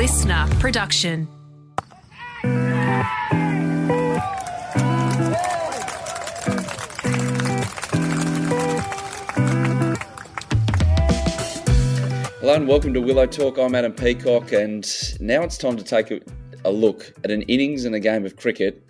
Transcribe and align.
listener 0.00 0.48
production. 0.60 1.28
Hello 12.40 12.54
and 12.54 12.66
welcome 12.66 12.94
to 12.94 13.02
Willow 13.02 13.26
Talk. 13.26 13.58
I'm 13.58 13.74
Adam 13.74 13.92
Peacock, 13.92 14.52
and 14.52 14.90
now 15.20 15.42
it's 15.42 15.58
time 15.58 15.76
to 15.76 15.84
take 15.84 16.10
a, 16.10 16.20
a 16.64 16.72
look 16.72 17.12
at 17.22 17.30
an 17.30 17.42
innings 17.42 17.84
and 17.84 17.94
a 17.94 18.00
game 18.00 18.24
of 18.24 18.36
cricket, 18.36 18.82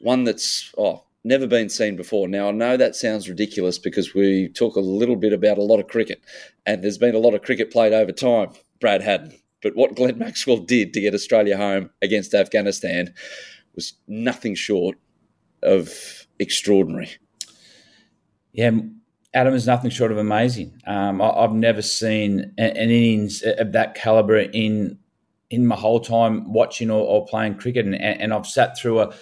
one 0.00 0.24
that's 0.24 0.70
oh 0.76 1.02
never 1.24 1.46
been 1.46 1.70
seen 1.70 1.96
before. 1.96 2.28
Now 2.28 2.48
I 2.48 2.50
know 2.50 2.76
that 2.76 2.94
sounds 2.94 3.26
ridiculous 3.30 3.78
because 3.78 4.12
we 4.12 4.48
talk 4.48 4.76
a 4.76 4.80
little 4.80 5.16
bit 5.16 5.32
about 5.32 5.56
a 5.56 5.62
lot 5.62 5.80
of 5.80 5.88
cricket, 5.88 6.20
and 6.66 6.84
there's 6.84 6.98
been 6.98 7.14
a 7.14 7.20
lot 7.20 7.32
of 7.32 7.40
cricket 7.40 7.72
played 7.72 7.94
over 7.94 8.12
time. 8.12 8.50
Brad 8.78 9.00
Haddin, 9.00 9.32
but 9.66 9.74
what 9.74 9.96
Glenn 9.96 10.16
Maxwell 10.18 10.58
did 10.58 10.92
to 10.92 11.00
get 11.00 11.12
Australia 11.12 11.56
home 11.56 11.90
against 12.00 12.34
Afghanistan 12.34 13.12
was 13.74 13.94
nothing 14.06 14.54
short 14.54 14.96
of 15.60 15.92
extraordinary. 16.38 17.10
Yeah, 18.52 18.70
Adam 19.34 19.54
is 19.54 19.66
nothing 19.66 19.90
short 19.90 20.12
of 20.12 20.18
amazing. 20.18 20.80
Um, 20.86 21.20
I, 21.20 21.42
have 21.42 21.52
never 21.52 21.82
seen 21.82 22.54
an, 22.56 22.76
an, 22.76 22.90
innings 22.90 23.42
of 23.42 23.72
that 23.72 23.96
caliber 23.96 24.38
in 24.38 24.98
in 25.50 25.66
my 25.66 25.76
whole 25.76 26.00
time 26.00 26.52
watching 26.52 26.90
or, 26.90 27.04
or 27.04 27.26
playing 27.26 27.56
cricket, 27.56 27.86
and, 27.86 27.94
and, 27.96 28.32
I've 28.32 28.46
sat 28.46 28.78
through 28.78 29.00
a, 29.00 29.14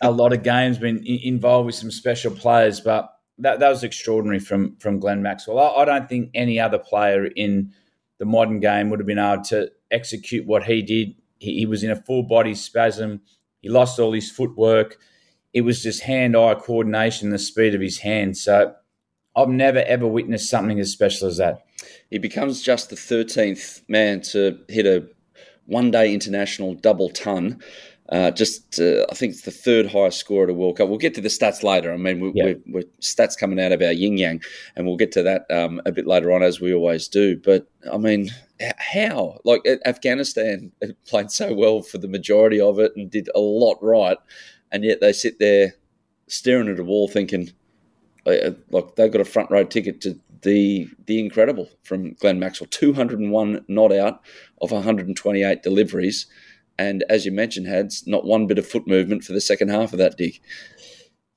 a 0.00 0.10
lot 0.10 0.32
of 0.32 0.42
games, 0.42 0.78
been 0.78 1.04
involved 1.06 1.66
with 1.66 1.74
some 1.74 1.90
special 1.90 2.32
players, 2.32 2.80
but 2.80 3.12
that, 3.38 3.60
that 3.60 3.68
was 3.68 3.82
extraordinary 3.82 4.38
from 4.38 4.76
from 4.76 5.00
Glenn 5.00 5.22
Maxwell. 5.22 5.58
I, 5.58 5.82
I 5.82 5.84
don't 5.84 6.08
think 6.08 6.30
any 6.34 6.60
other 6.60 6.78
player 6.78 7.26
in 7.26 7.72
the 8.18 8.24
modern 8.24 8.60
game 8.60 8.90
would 8.90 9.00
have 9.00 9.06
been 9.06 9.18
able 9.18 9.42
to 9.44 9.70
execute 9.90 10.46
what 10.46 10.64
he 10.64 10.82
did. 10.82 11.14
He, 11.38 11.58
he 11.58 11.66
was 11.66 11.82
in 11.82 11.90
a 11.90 11.96
full 11.96 12.22
body 12.22 12.54
spasm. 12.54 13.22
He 13.60 13.68
lost 13.68 13.98
all 13.98 14.12
his 14.12 14.30
footwork. 14.30 14.98
It 15.52 15.62
was 15.62 15.82
just 15.82 16.02
hand 16.02 16.36
eye 16.36 16.54
coordination, 16.54 17.30
the 17.30 17.38
speed 17.38 17.74
of 17.74 17.80
his 17.80 17.98
hands. 17.98 18.42
So 18.42 18.74
I've 19.34 19.48
never 19.48 19.80
ever 19.80 20.06
witnessed 20.06 20.50
something 20.50 20.78
as 20.80 20.92
special 20.92 21.28
as 21.28 21.36
that. 21.38 21.64
He 22.10 22.18
becomes 22.18 22.62
just 22.62 22.90
the 22.90 22.96
13th 22.96 23.82
man 23.88 24.20
to 24.22 24.58
hit 24.68 24.86
a 24.86 25.06
one 25.66 25.90
day 25.90 26.12
international 26.12 26.74
double 26.74 27.10
ton. 27.10 27.62
Uh, 28.10 28.30
just, 28.30 28.80
uh, 28.80 29.04
I 29.10 29.14
think 29.14 29.32
it's 29.32 29.42
the 29.42 29.50
third 29.50 29.90
highest 29.92 30.18
score 30.18 30.44
at 30.44 30.50
a 30.50 30.54
World 30.54 30.78
Cup. 30.78 30.88
We'll 30.88 30.96
get 30.96 31.14
to 31.16 31.20
the 31.20 31.28
stats 31.28 31.62
later. 31.62 31.92
I 31.92 31.98
mean, 31.98 32.20
we, 32.20 32.32
yeah. 32.34 32.44
we're, 32.44 32.60
we're, 32.68 32.82
stats 33.02 33.36
coming 33.36 33.60
out 33.60 33.72
of 33.72 33.82
our 33.82 33.92
yin 33.92 34.16
yang, 34.16 34.40
and 34.76 34.86
we'll 34.86 34.96
get 34.96 35.12
to 35.12 35.22
that 35.24 35.44
um, 35.50 35.82
a 35.84 35.92
bit 35.92 36.06
later 36.06 36.32
on, 36.32 36.42
as 36.42 36.58
we 36.58 36.72
always 36.72 37.06
do. 37.06 37.36
But 37.36 37.66
I 37.92 37.98
mean, 37.98 38.30
how? 38.78 39.38
Like 39.44 39.60
Afghanistan 39.84 40.72
played 41.06 41.30
so 41.30 41.52
well 41.52 41.82
for 41.82 41.98
the 41.98 42.08
majority 42.08 42.60
of 42.60 42.78
it 42.78 42.92
and 42.96 43.10
did 43.10 43.28
a 43.34 43.40
lot 43.40 43.76
right, 43.82 44.16
and 44.72 44.84
yet 44.84 45.00
they 45.00 45.12
sit 45.12 45.38
there 45.38 45.74
staring 46.28 46.68
at 46.68 46.78
a 46.78 46.84
wall, 46.84 47.08
thinking, 47.08 47.50
uh, 48.26 48.52
like 48.70 48.96
they've 48.96 49.12
got 49.12 49.20
a 49.20 49.26
front 49.26 49.50
row 49.50 49.64
ticket 49.64 50.00
to 50.02 50.18
the 50.42 50.88
the 51.06 51.18
incredible 51.20 51.68
from 51.82 52.12
Glenn 52.14 52.38
Maxwell. 52.38 52.68
201 52.70 53.64
not 53.68 53.92
out 53.92 54.22
of 54.60 54.70
128 54.70 55.62
deliveries, 55.62 56.26
and 56.78 57.04
as 57.08 57.26
you 57.26 57.32
mentioned, 57.32 57.66
had 57.66 57.92
not 58.06 58.24
one 58.24 58.46
bit 58.46 58.58
of 58.58 58.66
foot 58.66 58.86
movement 58.86 59.24
for 59.24 59.32
the 59.32 59.40
second 59.40 59.68
half 59.68 59.92
of 59.92 59.98
that 59.98 60.16
dig. 60.16 60.40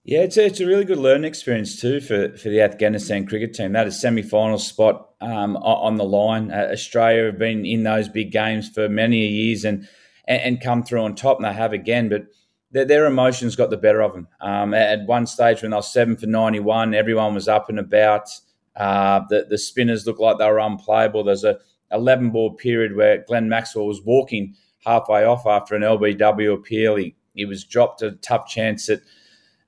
Yeah, 0.03 0.21
it's 0.21 0.37
a, 0.37 0.45
it's 0.45 0.59
a 0.59 0.65
really 0.65 0.85
good 0.85 0.97
learning 0.97 1.25
experience 1.25 1.79
too 1.79 1.99
for, 1.99 2.35
for 2.35 2.49
the 2.49 2.61
Afghanistan 2.61 3.25
cricket 3.25 3.53
team. 3.53 3.73
That 3.73 3.87
is 3.87 3.99
semi 3.99 4.23
final 4.23 4.57
spot 4.57 5.11
um, 5.21 5.57
on 5.57 5.97
the 5.97 6.03
line. 6.03 6.51
Uh, 6.51 6.69
Australia 6.71 7.25
have 7.25 7.37
been 7.37 7.65
in 7.65 7.83
those 7.83 8.09
big 8.09 8.31
games 8.31 8.69
for 8.69 8.89
many 8.89 9.27
years 9.27 9.63
and, 9.63 9.87
and, 10.27 10.41
and 10.41 10.61
come 10.61 10.83
through 10.83 11.03
on 11.03 11.13
top, 11.13 11.37
and 11.37 11.45
they 11.45 11.53
have 11.53 11.71
again. 11.73 12.09
But 12.09 12.25
their, 12.71 12.85
their 12.85 13.05
emotions 13.05 13.55
got 13.55 13.69
the 13.69 13.77
better 13.77 14.01
of 14.01 14.13
them. 14.13 14.27
Um, 14.39 14.73
at 14.73 15.05
one 15.05 15.27
stage 15.27 15.61
when 15.61 15.69
they 15.69 15.77
were 15.77 15.83
seven 15.83 16.17
for 16.17 16.25
91, 16.25 16.95
everyone 16.95 17.35
was 17.35 17.47
up 17.47 17.69
and 17.69 17.77
about. 17.77 18.29
Uh, 18.75 19.21
the, 19.29 19.45
the 19.49 19.57
spinners 19.57 20.07
looked 20.07 20.19
like 20.19 20.39
they 20.39 20.49
were 20.49 20.59
unplayable. 20.59 21.23
There's 21.23 21.43
a 21.43 21.59
11 21.91 22.31
ball 22.31 22.53
period 22.53 22.95
where 22.95 23.23
Glenn 23.27 23.49
Maxwell 23.49 23.85
was 23.85 24.01
walking 24.01 24.55
halfway 24.85 25.23
off 25.23 25.45
after 25.45 25.75
an 25.75 25.81
LBW 25.81 26.53
appeal. 26.53 26.95
He, 26.95 27.15
he 27.33 27.45
was 27.45 27.63
dropped 27.63 28.01
a 28.01 28.11
tough 28.11 28.47
chance 28.47 28.89
at 28.89 29.01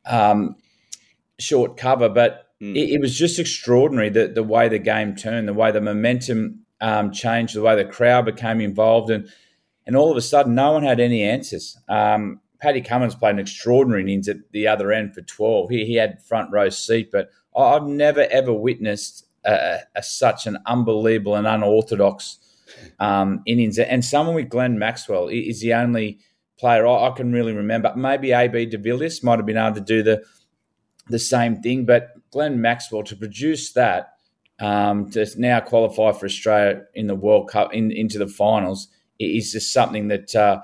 um, 0.05 0.55
short 1.39 1.77
cover, 1.77 2.09
but 2.09 2.49
mm. 2.61 2.75
it, 2.75 2.95
it, 2.95 3.01
was 3.01 3.17
just 3.17 3.39
extraordinary 3.39 4.09
the, 4.09 4.27
the 4.27 4.43
way 4.43 4.67
the 4.67 4.79
game 4.79 5.15
turned, 5.15 5.47
the 5.47 5.53
way 5.53 5.71
the 5.71 5.81
momentum 5.81 6.65
um, 6.81 7.11
changed, 7.11 7.55
the 7.55 7.61
way 7.61 7.75
the 7.75 7.85
crowd 7.85 8.25
became 8.25 8.59
involved. 8.59 9.09
And, 9.09 9.29
and 9.85 9.95
all 9.95 10.11
of 10.11 10.17
a 10.17 10.21
sudden, 10.21 10.55
no 10.55 10.71
one 10.73 10.83
had 10.83 10.99
any 10.99 11.23
answers. 11.23 11.77
Um, 11.87 12.41
Paddy 12.59 12.81
Cummins 12.81 13.15
played 13.15 13.33
an 13.33 13.39
extraordinary 13.39 14.03
innings 14.03 14.29
at 14.29 14.37
the 14.51 14.67
other 14.67 14.91
end 14.91 15.13
for 15.13 15.21
12. 15.21 15.69
He, 15.69 15.85
he 15.85 15.95
had 15.95 16.23
front 16.23 16.51
row 16.51 16.69
seat, 16.69 17.11
but 17.11 17.29
I've 17.55 17.83
never 17.83 18.21
ever 18.31 18.53
witnessed 18.53 19.27
a, 19.45 19.79
a, 19.95 20.01
such 20.01 20.47
an 20.47 20.57
unbelievable 20.65 21.35
and 21.35 21.45
unorthodox 21.45 22.39
um, 22.99 23.41
innings. 23.45 23.79
And 23.79 24.03
someone 24.03 24.35
with 24.35 24.49
Glenn 24.49 24.79
Maxwell 24.79 25.27
is 25.27 25.61
the 25.61 25.73
only 25.73 26.19
player 26.57 26.85
I, 26.85 27.07
I 27.07 27.11
can 27.11 27.31
really 27.31 27.53
remember. 27.53 27.93
Maybe 27.95 28.31
AB 28.31 28.67
de 28.67 28.77
Villiers 28.77 29.23
might 29.23 29.39
have 29.39 29.45
been 29.45 29.57
able 29.57 29.75
to 29.75 29.81
do 29.81 30.03
the 30.03 30.23
the 31.09 31.19
same 31.19 31.61
thing, 31.61 31.85
but 31.85 32.11
Glenn 32.31 32.61
Maxwell 32.61 33.03
to 33.03 33.15
produce 33.15 33.73
that 33.73 34.13
um, 34.61 35.09
to 35.11 35.25
now 35.37 35.59
qualify 35.59 36.13
for 36.13 36.25
Australia 36.25 36.83
in 36.93 37.07
the 37.07 37.15
World 37.15 37.49
Cup 37.49 37.73
in, 37.73 37.91
into 37.91 38.17
the 38.17 38.27
finals 38.27 38.87
is 39.19 39.51
just 39.51 39.73
something 39.73 40.07
that. 40.09 40.35
Uh, 40.35 40.61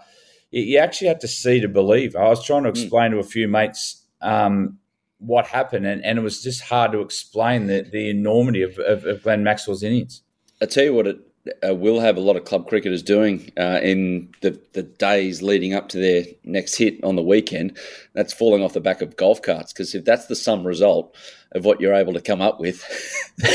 you 0.51 0.79
actually 0.79 1.07
have 1.07 1.19
to 1.19 1.27
see 1.27 1.59
to 1.59 1.67
believe. 1.67 2.15
I 2.15 2.27
was 2.27 2.43
trying 2.43 2.63
to 2.63 2.69
hmm. 2.69 2.75
explain 2.75 3.11
mm. 3.11 3.15
to 3.15 3.19
a 3.19 3.23
few 3.23 3.47
mates 3.47 4.03
um, 4.21 4.79
what 5.19 5.45
happened, 5.47 5.85
and, 5.85 6.03
and, 6.03 6.17
it 6.17 6.21
was 6.21 6.41
just 6.41 6.61
hard 6.61 6.91
to 6.93 7.01
explain 7.01 7.67
the, 7.67 7.81
the 7.81 8.09
enormity 8.09 8.63
of, 8.63 8.77
of, 8.79 9.05
of 9.05 9.23
Glenn 9.23 9.43
Maxwell's 9.43 9.83
innings. 9.83 10.21
I 10.61 10.65
tell 10.65 10.83
you 10.83 10.93
what, 10.93 11.07
it 11.07 11.17
uh, 11.67 11.73
will 11.73 11.99
have 11.99 12.17
a 12.17 12.21
lot 12.21 12.35
of 12.35 12.45
club 12.45 12.67
cricketers 12.67 13.03
doing 13.03 13.51
uh, 13.57 13.79
in 13.81 14.33
the, 14.41 14.59
the 14.73 14.83
days 14.83 15.41
leading 15.41 15.73
up 15.73 15.89
to 15.89 15.97
their 15.97 16.25
next 16.43 16.75
hit 16.75 17.03
on 17.03 17.15
the 17.15 17.21
weekend. 17.21 17.77
That's 18.13 18.33
falling 18.33 18.63
off 18.63 18.73
the 18.73 18.81
back 18.81 19.01
of 19.01 19.15
golf 19.15 19.41
carts 19.41 19.73
because 19.73 19.95
if 19.95 20.05
that's 20.05 20.27
the 20.27 20.35
sum 20.35 20.65
result 20.65 21.15
of 21.53 21.65
what 21.65 21.81
you're 21.81 21.93
able 21.93 22.13
to 22.13 22.21
come 22.21 22.41
up 22.41 22.59
with. 22.59 22.83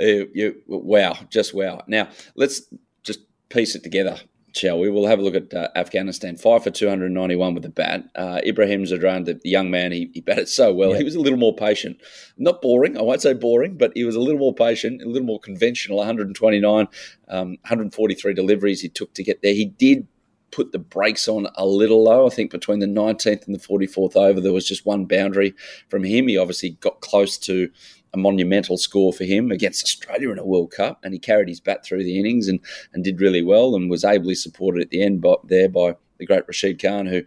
you, 0.00 0.30
you, 0.34 0.62
wow, 0.66 1.16
just 1.30 1.54
wow. 1.54 1.82
Now, 1.86 2.08
let's 2.34 2.62
just 3.02 3.20
piece 3.48 3.74
it 3.74 3.82
together, 3.82 4.18
shall 4.58 4.78
we? 4.78 4.90
We'll 4.90 5.06
have 5.06 5.18
a 5.18 5.22
look 5.22 5.34
at 5.34 5.54
uh, 5.54 5.68
Afghanistan. 5.76 6.36
Five 6.36 6.64
for 6.64 6.70
291 6.70 7.54
with 7.54 7.62
the 7.62 7.68
bat. 7.68 8.04
Uh, 8.14 8.40
Ibrahim 8.44 8.84
Zadran, 8.84 9.24
the, 9.24 9.34
the, 9.34 9.48
young 9.48 9.70
man, 9.70 9.92
he, 9.92 10.10
he 10.12 10.20
batted 10.20 10.48
so 10.48 10.72
well. 10.74 10.90
Yeah. 10.90 10.98
He 10.98 11.04
was 11.04 11.14
a 11.14 11.20
little 11.20 11.38
more 11.38 11.54
patient. 11.54 12.00
Not 12.36 12.60
boring, 12.60 12.98
I 12.98 13.02
won't 13.02 13.22
say 13.22 13.32
boring, 13.32 13.76
but 13.76 13.92
he 13.94 14.04
was 14.04 14.16
a 14.16 14.20
little 14.20 14.38
more 14.38 14.54
patient, 14.54 15.02
a 15.02 15.08
little 15.08 15.26
more 15.26 15.40
conventional. 15.40 15.98
129, 15.98 16.88
um, 17.28 17.48
143 17.48 18.34
deliveries 18.34 18.80
he 18.80 18.88
took 18.88 19.14
to 19.14 19.22
get 19.22 19.42
there. 19.42 19.54
He 19.54 19.66
did 19.66 20.06
put 20.50 20.72
the 20.72 20.78
brakes 20.78 21.28
on 21.28 21.46
a 21.56 21.66
little 21.66 22.02
low. 22.02 22.26
I 22.26 22.30
think 22.30 22.50
between 22.50 22.78
the 22.78 22.86
19th 22.86 23.46
and 23.46 23.54
the 23.54 23.60
44th 23.60 24.16
over, 24.16 24.40
there 24.40 24.52
was 24.52 24.66
just 24.66 24.86
one 24.86 25.04
boundary 25.04 25.54
from 25.88 26.04
him. 26.04 26.28
He 26.28 26.38
obviously 26.38 26.70
got 26.80 27.00
close 27.00 27.38
to 27.38 27.70
a 28.12 28.18
monumental 28.18 28.76
score 28.76 29.12
for 29.12 29.24
him 29.24 29.50
against 29.50 29.84
Australia 29.84 30.30
in 30.30 30.38
a 30.38 30.46
World 30.46 30.70
Cup, 30.70 31.00
and 31.04 31.12
he 31.12 31.18
carried 31.18 31.48
his 31.48 31.60
bat 31.60 31.84
through 31.84 32.04
the 32.04 32.18
innings 32.18 32.48
and, 32.48 32.60
and 32.92 33.04
did 33.04 33.20
really 33.20 33.42
well, 33.42 33.74
and 33.74 33.90
was 33.90 34.04
ably 34.04 34.34
supported 34.34 34.82
at 34.82 34.90
the 34.90 35.02
end 35.02 35.20
by, 35.20 35.34
there 35.44 35.68
by 35.68 35.96
the 36.18 36.26
great 36.26 36.46
Rashid 36.46 36.80
Khan, 36.82 37.06
who 37.06 37.22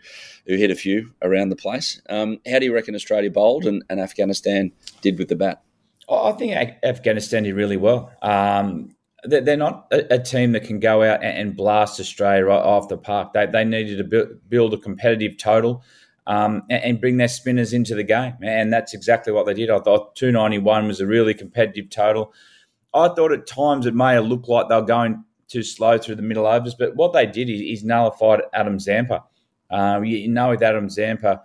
who 0.47 0.56
hit 0.56 0.72
a 0.72 0.75
few 0.75 1.14
around 1.22 1.50
the 1.50 1.56
place. 1.56 2.02
Um, 2.09 2.40
how 2.50 2.59
do 2.59 2.66
you 2.66 2.74
reckon 2.74 2.96
Australia 2.96 3.31
bowled 3.31 3.66
and, 3.66 3.84
and 3.90 4.00
Afghanistan 4.00 4.72
did 5.02 5.18
with 5.18 5.30
the 5.30 5.36
bat? 5.36 5.64
Oh, 6.09 6.30
I 6.30 6.34
think 6.34 6.75
Afghanistan 6.84 7.44
did 7.44 7.56
really 7.56 7.78
well. 7.78 8.12
Um, 8.22 8.95
they're 9.24 9.56
not 9.56 9.88
a, 9.92 10.18
team 10.18 10.51
that 10.54 10.63
can 10.63 10.80
go 10.80 11.04
out 11.04 11.24
and 11.24 11.56
blast 11.56 12.00
Australia 12.00 12.45
right 12.45 12.57
off 12.57 12.88
the 12.88 12.98
park. 12.98 13.33
They, 13.33 13.45
they 13.45 13.63
needed 13.63 14.10
to 14.10 14.39
build 14.50 14.74
a 14.74 14.78
competitive 14.78 15.38
total 15.38 15.83
um, 16.27 16.63
and, 16.69 16.83
and, 16.83 17.01
bring 17.01 17.18
their 17.18 17.27
spinners 17.27 17.73
into 17.73 17.95
the 17.95 18.03
game. 18.03 18.35
And 18.44 18.71
that's 18.71 18.94
exactly 18.94 19.33
what 19.33 19.45
they 19.45 19.53
did. 19.53 19.69
I 19.69 19.79
thought 19.79 20.15
291 20.15 20.88
was 20.88 21.00
a 21.00 21.07
really 21.07 21.33
competitive 21.33 21.89
total. 21.89 22.33
I 22.94 23.07
thought 23.09 23.31
at 23.31 23.47
times 23.47 23.85
it 23.85 23.95
may 23.95 24.13
have 24.13 24.25
looked 24.25 24.47
like 24.47 24.69
they 24.69 24.75
were 24.75 24.81
going 24.81 25.23
too 25.47 25.63
slow 25.63 25.97
through 25.97 26.15
the 26.15 26.21
middle 26.21 26.45
overs, 26.45 26.75
but 26.75 26.95
what 26.95 27.13
they 27.13 27.25
did 27.25 27.50
is, 27.50 27.62
is 27.62 27.83
nullified 27.83 28.41
Adam 28.53 28.79
Zampa. 28.79 29.23
Um, 29.69 30.03
you, 30.06 30.27
know, 30.27 30.50
with 30.50 30.62
Adam 30.62 30.89
Zampa, 30.89 31.41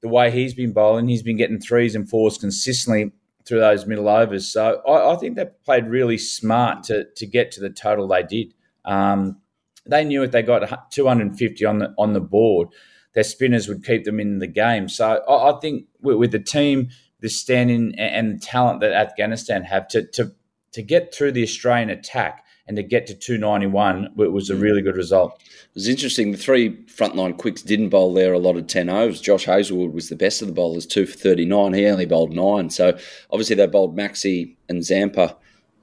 the 0.00 0.08
way 0.08 0.30
he's 0.30 0.54
been 0.54 0.72
bowling, 0.72 1.08
he's 1.08 1.22
been 1.22 1.36
getting 1.36 1.60
threes 1.60 1.94
and 1.94 2.08
fours 2.08 2.38
consistently 2.38 3.12
through 3.46 3.60
those 3.60 3.86
middle 3.86 4.08
overs. 4.08 4.48
So 4.48 4.82
I, 4.86 5.14
I 5.14 5.16
think 5.16 5.36
they 5.36 5.46
played 5.64 5.86
really 5.86 6.18
smart 6.18 6.82
to, 6.84 7.04
to 7.16 7.26
get 7.26 7.52
to 7.52 7.60
the 7.60 7.70
total 7.70 8.08
they 8.08 8.22
did. 8.22 8.54
Um, 8.84 9.40
they 9.86 10.04
knew 10.04 10.22
if 10.22 10.32
they 10.32 10.42
got 10.42 10.90
250 10.90 11.64
on 11.64 11.78
the 11.78 11.94
on 11.96 12.12
the 12.12 12.20
board, 12.20 12.68
their 13.16 13.24
spinners 13.24 13.66
would 13.66 13.82
keep 13.82 14.04
them 14.04 14.20
in 14.20 14.38
the 14.38 14.46
game. 14.46 14.88
So 14.88 15.24
I, 15.26 15.50
I 15.50 15.58
think 15.58 15.86
with, 16.02 16.18
with, 16.18 16.32
the 16.32 16.38
team, 16.38 16.90
the 17.20 17.30
standing 17.30 17.94
and, 17.98 18.36
the 18.36 18.38
talent 18.38 18.80
that 18.82 18.92
Afghanistan 18.92 19.64
have 19.64 19.88
to, 19.88 20.06
to 20.12 20.32
to 20.72 20.82
get 20.82 21.14
through 21.14 21.32
the 21.32 21.42
Australian 21.42 21.88
attack 21.88 22.44
and 22.68 22.76
to 22.76 22.82
get 22.82 23.06
to 23.06 23.14
291 23.14 24.12
it 24.18 24.32
was 24.32 24.50
a 24.50 24.54
mm. 24.54 24.60
really 24.60 24.82
good 24.82 24.96
result. 24.96 25.40
It 25.40 25.74
was 25.74 25.88
interesting. 25.88 26.32
The 26.32 26.36
three 26.36 26.84
frontline 26.84 27.38
quicks 27.38 27.62
didn't 27.62 27.88
bowl 27.88 28.12
there 28.12 28.34
a 28.34 28.38
lot 28.38 28.58
of 28.58 28.66
10 28.66 28.90
overs. 28.90 29.22
Josh 29.22 29.46
Hazlewood 29.46 29.94
was 29.94 30.10
the 30.10 30.16
best 30.16 30.42
of 30.42 30.48
the 30.48 30.52
bowlers, 30.52 30.84
two 30.84 31.06
for 31.06 31.16
39. 31.16 31.72
He 31.72 31.86
only 31.86 32.04
bowled 32.04 32.34
nine. 32.34 32.68
So 32.68 32.98
obviously 33.30 33.56
they 33.56 33.66
bowled 33.66 33.96
Maxi 33.96 34.56
and 34.68 34.84
Zampa 34.84 35.36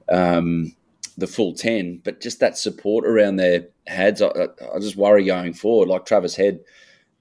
um, 0.08 0.76
the 1.18 1.26
full 1.26 1.54
10, 1.54 2.02
but 2.04 2.20
just 2.20 2.38
that 2.38 2.56
support 2.56 3.04
around 3.04 3.36
their 3.36 3.66
heads, 3.88 4.22
I, 4.22 4.28
I 4.28 4.78
just 4.78 4.94
worry 4.94 5.24
going 5.24 5.54
forward. 5.54 5.88
Like 5.88 6.06
Travis 6.06 6.36
Head 6.36 6.60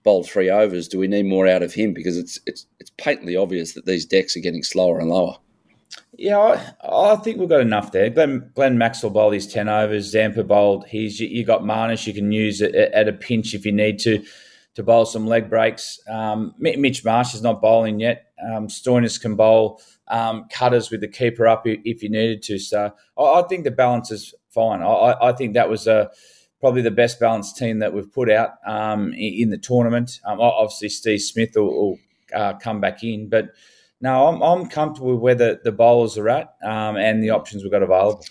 bowled 0.04 0.30
three 0.30 0.50
overs. 0.50 0.88
Do 0.88 1.00
we 1.00 1.08
need 1.08 1.26
more 1.26 1.48
out 1.48 1.64
of 1.64 1.74
him? 1.74 1.94
Because 1.94 2.18
it's, 2.18 2.40
it's, 2.46 2.66
it's 2.80 2.92
patently 2.98 3.36
obvious 3.36 3.74
that 3.74 3.86
these 3.86 4.06
decks 4.06 4.36
are 4.36 4.42
getting 4.42 4.64
slower 4.64 5.00
and 5.00 5.10
lower. 5.10 5.38
Yeah, 6.16 6.38
I, 6.38 7.14
I, 7.14 7.16
think 7.18 7.40
we've 7.40 7.50
got 7.50 7.62
enough 7.62 7.92
there. 7.92 8.10
Glenn, 8.10 8.52
Glenn 8.54 8.78
Maxwell 8.78 9.12
bowled 9.12 9.34
his 9.34 9.48
10 9.48 9.68
overs. 9.68 10.12
Zampa 10.12 10.44
bowled 10.44 10.86
his. 10.88 11.20
You, 11.20 11.28
you 11.28 11.44
got 11.44 11.62
Marnus 11.62 12.06
you 12.06 12.14
can 12.14 12.32
use 12.32 12.62
it 12.62 12.76
at 12.76 13.08
a 13.08 13.14
pinch 13.14 13.54
if 13.54 13.66
you 13.66 13.72
need 13.72 14.00
to 14.00 14.24
to 14.76 14.84
bowl 14.84 15.06
some 15.06 15.28
leg 15.28 15.50
breaks. 15.50 16.00
Um, 16.10 16.56
Mitch 16.58 17.06
Marsh 17.06 17.34
is 17.34 17.42
not 17.42 17.62
bowling 17.62 18.00
yet. 18.00 18.32
Um, 18.44 18.68
Stoinis 18.68 19.22
can 19.22 19.36
bowl 19.36 19.80
um, 20.08 20.48
cutters 20.52 20.90
with 20.90 21.02
the 21.02 21.08
keeper 21.08 21.48
up 21.48 21.64
if 21.66 22.02
you 22.04 22.10
needed 22.10 22.42
to. 22.44 22.60
So 22.60 22.92
I, 23.18 23.22
I 23.22 23.44
think 23.44 23.64
the 23.64 23.72
balance 23.72 24.12
is 24.12 24.34
fine. 24.50 24.82
I, 24.82 25.16
I, 25.22 25.32
think 25.34 25.54
that 25.54 25.70
was 25.70 25.88
a, 25.88 26.10
probably 26.64 26.82
the 26.82 26.90
best 26.92 27.20
balanced 27.20 27.58
team 27.58 27.80
that 27.80 27.94
we've 27.94 28.14
put 28.14 28.32
out 28.32 28.52
um, 28.66 29.14
in, 29.18 29.50
the 29.50 29.58
tournament. 29.58 30.22
Um, 30.24 30.40
obviously, 30.40 30.88
Steve 30.88 31.22
Smith 31.22 31.52
will, 31.58 31.66
will 31.66 32.00
uh, 32.34 32.54
come 32.54 32.80
back 32.80 33.04
in, 33.04 33.28
but 33.28 33.50
no, 34.00 34.28
I'm, 34.28 34.42
I'm 34.42 34.70
comfortable 34.70 35.12
with 35.12 35.20
where 35.20 35.36
the, 35.36 35.60
the 35.62 35.74
bowlers 35.74 36.18
are 36.18 36.30
at 36.30 36.56
um, 36.64 36.96
and 36.96 37.22
the 37.22 37.32
options 37.32 37.64
we've 37.64 37.72
got 37.72 37.84
available. 37.84 38.24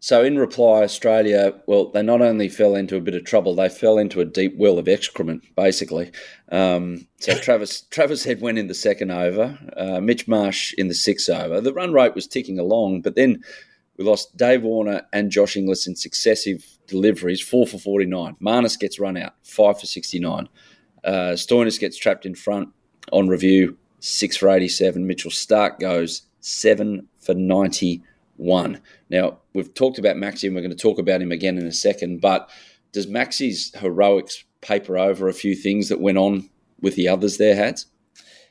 So, 0.00 0.24
in 0.24 0.40
reply, 0.40 0.82
Australia, 0.82 1.54
well, 1.68 1.92
they 1.92 2.02
not 2.02 2.20
only 2.20 2.48
fell 2.48 2.74
into 2.74 2.96
a 2.96 3.00
bit 3.00 3.14
of 3.14 3.22
trouble, 3.22 3.54
they 3.54 3.68
fell 3.68 3.96
into 3.96 4.20
a 4.20 4.24
deep 4.24 4.56
well 4.56 4.76
of 4.80 4.88
excrement, 4.88 5.44
basically. 5.54 6.10
Um, 6.50 7.06
so, 7.20 7.38
Travis 7.38 7.82
Travis 7.90 8.24
Head 8.24 8.40
went 8.40 8.58
in 8.58 8.66
the 8.66 8.74
second 8.74 9.12
over, 9.12 9.56
uh, 9.76 10.00
Mitch 10.00 10.26
Marsh 10.26 10.74
in 10.76 10.88
the 10.88 10.94
sixth 10.94 11.30
over. 11.30 11.60
The 11.60 11.72
run 11.72 11.92
rate 11.92 12.16
was 12.16 12.26
ticking 12.26 12.58
along, 12.58 13.02
but 13.02 13.14
then 13.14 13.44
we 13.96 14.04
lost 14.04 14.36
Dave 14.36 14.64
Warner 14.64 15.02
and 15.12 15.30
Josh 15.30 15.56
Inglis 15.56 15.86
in 15.86 15.94
successive 15.94 16.66
deliveries, 16.86 17.40
four 17.40 17.66
for 17.66 17.78
49. 17.78 18.36
Marnus 18.40 18.78
gets 18.78 18.98
run 18.98 19.16
out, 19.16 19.34
five 19.42 19.78
for 19.78 19.86
69. 19.86 20.48
Uh, 21.04 21.34
Stoinis 21.34 21.80
gets 21.80 21.96
trapped 21.96 22.26
in 22.26 22.34
front 22.34 22.68
on 23.10 23.28
review, 23.28 23.76
six 24.00 24.36
for 24.36 24.48
87. 24.48 25.06
Mitchell 25.06 25.30
Starc 25.30 25.78
goes 25.78 26.22
seven 26.40 27.08
for 27.18 27.34
91. 27.34 28.80
Now, 29.10 29.38
we've 29.54 29.72
talked 29.74 29.98
about 29.98 30.16
Maxi 30.16 30.44
and 30.44 30.54
we're 30.54 30.62
going 30.62 30.70
to 30.70 30.76
talk 30.76 30.98
about 30.98 31.22
him 31.22 31.32
again 31.32 31.58
in 31.58 31.66
a 31.66 31.72
second, 31.72 32.20
but 32.20 32.48
does 32.92 33.06
Maxi's 33.06 33.74
heroics 33.76 34.44
paper 34.60 34.98
over 34.98 35.28
a 35.28 35.34
few 35.34 35.54
things 35.54 35.88
that 35.88 36.00
went 36.00 36.18
on 36.18 36.48
with 36.80 36.94
the 36.94 37.08
others 37.08 37.38
there, 37.38 37.56
Hads? 37.56 37.86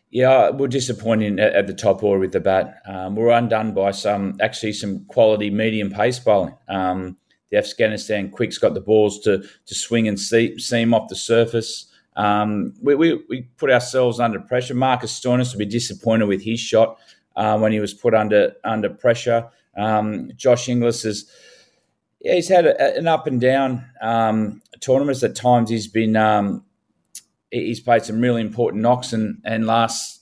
Yeah, 0.10 0.50
we're 0.50 0.68
disappointing 0.68 1.39
at, 1.39 1.54
at 1.54 1.68
the 1.68 1.74
top 1.74 2.04
order 2.04 2.19
with 2.19 2.33
the 2.33 2.42
bat. 2.42 2.81
Um, 2.86 3.16
we're 3.16 3.30
undone 3.30 3.74
by 3.74 3.92
some, 3.92 4.36
actually, 4.42 4.74
some 4.74 5.06
quality 5.06 5.50
medium 5.50 5.89
pace 5.89 6.19
bowling. 6.19 6.57
Um, 6.68 7.18
the 7.51 7.57
Afghanistan 7.57 8.30
quicks 8.30 8.57
got 8.57 8.74
the 8.74 8.81
balls 8.81 9.19
to 9.21 9.44
to 9.65 9.75
swing 9.75 10.07
and 10.07 10.19
see, 10.19 10.57
seam 10.57 10.94
off 10.94 11.09
the 11.09 11.15
surface. 11.15 11.88
Um, 12.15 12.74
we, 12.81 12.95
we, 12.95 13.24
we, 13.30 13.42
put 13.56 13.71
ourselves 13.71 14.19
under 14.19 14.39
pressure. 14.39 14.74
Marcus 14.74 15.18
Stoinis 15.18 15.53
would 15.53 15.59
be 15.59 15.65
disappointed 15.65 16.25
with 16.25 16.42
his 16.42 16.59
shot 16.59 16.98
uh, 17.38 17.57
when 17.57 17.71
he 17.71 17.80
was 17.80 17.94
put 17.94 18.13
under 18.13 18.53
under 18.63 18.89
pressure. 18.89 19.48
Um, 19.77 20.31
Josh 20.36 20.68
Inglis 20.68 21.03
has 21.03 21.31
yeah, 22.19 22.36
he's 22.36 22.50
had 22.50 22.65
a, 22.65 22.98
an 22.98 23.07
up 23.07 23.27
and 23.27 23.39
down 23.39 23.86
um, 24.01 24.62
tournaments. 24.80 25.24
At 25.24 25.36
times, 25.36 25.69
he's 25.69 25.88
been 25.88 26.15
um, 26.15 26.65
he's 27.50 27.80
played 27.80 28.04
some 28.04 28.21
really 28.21 28.42
important 28.42 28.83
knocks, 28.83 29.13
and 29.13 29.42
and 29.44 29.65
last 29.65 30.20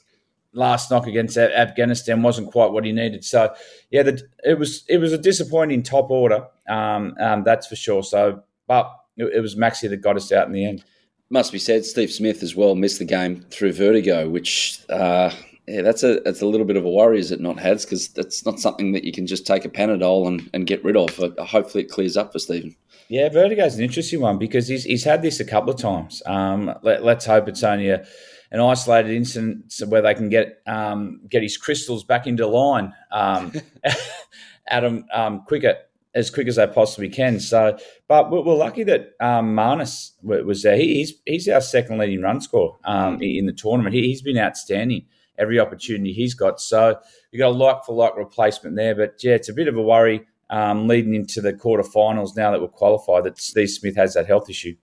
last 0.53 0.89
knock 0.89 1.07
against 1.07 1.37
Afghanistan 1.37 2.21
wasn't 2.21 2.51
quite 2.51 2.71
what 2.71 2.85
he 2.85 2.91
needed. 2.91 3.23
So 3.23 3.53
yeah, 3.91 4.03
the, 4.03 4.21
it 4.43 4.57
was 4.57 4.83
it 4.87 4.97
was 4.97 5.13
a 5.13 5.17
disappointing 5.17 5.83
top 5.83 6.09
order. 6.09 6.47
Um, 6.67 7.15
um, 7.19 7.43
that's 7.43 7.67
for 7.67 7.75
sure. 7.75 8.03
So, 8.03 8.43
but 8.67 8.91
it, 9.17 9.25
it 9.25 9.39
was 9.41 9.55
Maxi 9.55 9.89
that 9.89 9.97
got 9.97 10.15
us 10.15 10.31
out 10.31 10.47
in 10.47 10.53
the 10.53 10.65
end 10.65 10.83
must 11.29 11.51
be 11.51 11.59
said, 11.59 11.85
Steve 11.85 12.11
Smith 12.11 12.41
as 12.43 12.55
well 12.55 12.75
missed 12.75 12.99
the 12.99 13.05
game 13.05 13.41
through 13.51 13.73
vertigo, 13.73 14.27
which 14.27 14.81
uh, 14.89 15.31
yeah, 15.67 15.81
that's 15.81 16.03
a 16.03 16.19
that's 16.21 16.41
a 16.41 16.47
little 16.47 16.65
bit 16.65 16.77
of 16.77 16.85
a 16.85 16.89
worry, 16.89 17.19
is 17.19 17.31
it 17.31 17.39
not, 17.39 17.59
Hads? 17.59 17.85
Because 17.85 18.07
that's 18.09 18.45
not 18.45 18.59
something 18.59 18.91
that 18.93 19.03
you 19.03 19.11
can 19.11 19.27
just 19.27 19.45
take 19.45 19.65
a 19.65 19.69
Panadol 19.69 20.27
and, 20.27 20.49
and 20.53 20.65
get 20.65 20.83
rid 20.83 20.97
of. 20.97 21.15
Hopefully, 21.37 21.83
it 21.83 21.91
clears 21.91 22.17
up 22.17 22.33
for 22.33 22.39
Stephen. 22.39 22.75
Yeah, 23.07 23.29
vertigo 23.29 23.65
is 23.65 23.75
an 23.75 23.83
interesting 23.83 24.21
one 24.21 24.37
because 24.37 24.67
he's 24.67 24.83
he's 24.83 25.03
had 25.03 25.21
this 25.21 25.39
a 25.39 25.45
couple 25.45 25.71
of 25.71 25.79
times. 25.79 26.23
Um, 26.25 26.73
let, 26.81 27.03
us 27.03 27.25
hope 27.25 27.47
it's 27.47 27.63
only 27.63 27.89
a, 27.89 28.05
an 28.51 28.59
isolated 28.59 29.11
incident 29.11 29.73
where 29.87 30.01
they 30.01 30.13
can 30.13 30.29
get 30.29 30.61
um, 30.65 31.21
get 31.29 31.43
his 31.43 31.57
crystals 31.57 32.03
back 32.03 32.27
into 32.27 32.47
line. 32.47 32.93
Um, 33.11 33.53
Adam 34.67 35.05
um, 35.13 35.43
quicker 35.45 35.75
as 36.15 36.31
quick 36.31 36.47
as 36.47 36.55
they 36.55 36.67
possibly 36.67 37.09
can. 37.09 37.39
So, 37.39 37.77
but 38.07 38.31
we're, 38.31 38.41
lucky 38.41 38.83
that 38.83 39.13
um, 39.19 39.55
Marnus 39.55 40.11
was 40.23 40.63
there. 40.63 40.75
He, 40.75 40.95
he's 40.95 41.13
he's 41.25 41.47
our 41.47 41.61
second 41.61 41.97
leading 41.97 42.21
run 42.21 42.41
scorer 42.41 42.73
um, 42.83 43.21
in 43.21 43.45
the 43.45 43.53
tournament. 43.53 43.95
He, 43.95 44.11
has 44.11 44.21
been 44.21 44.37
outstanding 44.37 45.05
every 45.37 45.59
opportunity 45.59 46.13
he's 46.13 46.33
got. 46.33 46.59
So 46.59 46.99
you 47.31 47.39
got 47.39 47.49
a 47.49 47.57
like 47.57 47.85
for 47.85 47.95
like 47.95 48.15
replacement 48.17 48.75
there. 48.75 48.95
But 48.95 49.23
yeah, 49.23 49.35
it's 49.35 49.49
a 49.49 49.53
bit 49.53 49.67
of 49.67 49.77
a 49.77 49.81
worry 49.81 50.25
um, 50.49 50.87
leading 50.87 51.13
into 51.13 51.41
the 51.41 51.53
quarterfinals 51.53 52.35
now 52.35 52.51
that 52.51 52.61
we're 52.61 52.67
qualified 52.67 53.23
that 53.25 53.39
Steve 53.39 53.69
Smith 53.69 53.95
has 53.95 54.15
that 54.15 54.27
health 54.27 54.49
issue. 54.49 54.75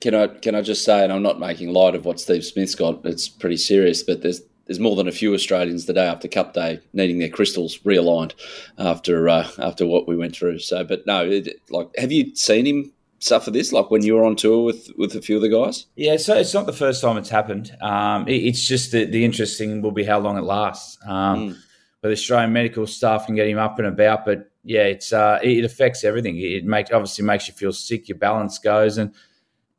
Can 0.00 0.14
I 0.14 0.26
can 0.26 0.54
I 0.54 0.60
just 0.60 0.84
say, 0.84 1.02
and 1.02 1.12
I'm 1.12 1.22
not 1.22 1.40
making 1.40 1.72
light 1.72 1.94
of 1.94 2.04
what 2.04 2.20
Steve 2.20 2.44
Smith's 2.44 2.74
got. 2.74 3.04
It's 3.04 3.28
pretty 3.28 3.56
serious, 3.56 4.02
but 4.02 4.22
there's 4.22 4.42
there's 4.66 4.80
more 4.80 4.96
than 4.96 5.08
a 5.08 5.12
few 5.12 5.34
Australians 5.34 5.86
the 5.86 5.92
day 5.92 6.06
after 6.06 6.28
Cup 6.28 6.54
Day 6.54 6.80
needing 6.92 7.18
their 7.18 7.28
crystals 7.28 7.78
realigned 7.78 8.32
after 8.78 9.28
uh, 9.28 9.48
after 9.58 9.86
what 9.86 10.08
we 10.08 10.16
went 10.16 10.34
through. 10.34 10.58
So, 10.58 10.84
but 10.84 11.06
no, 11.06 11.24
it, 11.24 11.48
like, 11.70 11.88
have 11.98 12.12
you 12.12 12.34
seen 12.34 12.66
him 12.66 12.92
suffer 13.18 13.50
this? 13.50 13.72
Like 13.72 13.90
when 13.90 14.02
you 14.02 14.14
were 14.14 14.24
on 14.24 14.36
tour 14.36 14.64
with 14.64 14.90
with 14.96 15.14
a 15.14 15.22
few 15.22 15.36
of 15.36 15.42
the 15.42 15.48
guys? 15.48 15.86
Yeah, 15.96 16.16
so 16.16 16.36
it's 16.36 16.54
not 16.54 16.66
the 16.66 16.72
first 16.72 17.02
time 17.02 17.16
it's 17.16 17.30
happened. 17.30 17.76
Um, 17.80 18.26
it, 18.28 18.36
it's 18.36 18.66
just 18.66 18.92
the, 18.92 19.04
the 19.04 19.24
interesting 19.24 19.82
will 19.82 19.92
be 19.92 20.04
how 20.04 20.18
long 20.18 20.36
it 20.36 20.44
lasts. 20.44 20.98
Um, 21.06 21.50
mm. 21.50 21.58
But 22.00 22.12
Australian 22.12 22.52
medical 22.52 22.86
staff 22.86 23.24
can 23.24 23.34
get 23.34 23.48
him 23.48 23.58
up 23.58 23.78
and 23.78 23.88
about, 23.88 24.26
but 24.26 24.50
yeah, 24.62 24.82
it's 24.82 25.12
uh, 25.12 25.38
it 25.42 25.64
affects 25.64 26.04
everything. 26.04 26.38
It 26.38 26.64
makes 26.64 26.90
obviously 26.90 27.24
makes 27.24 27.48
you 27.48 27.54
feel 27.54 27.72
sick. 27.72 28.08
Your 28.08 28.18
balance 28.18 28.58
goes 28.58 28.98
and 28.98 29.14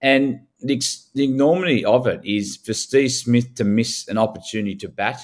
and 0.01 0.41
the, 0.59 0.81
the 1.13 1.25
enormity 1.25 1.85
of 1.85 2.07
it 2.07 2.21
is 2.23 2.57
for 2.57 2.73
Steve 2.73 3.11
Smith 3.11 3.55
to 3.55 3.63
miss 3.63 4.07
an 4.07 4.17
opportunity 4.17 4.75
to 4.75 4.89
bat. 4.89 5.21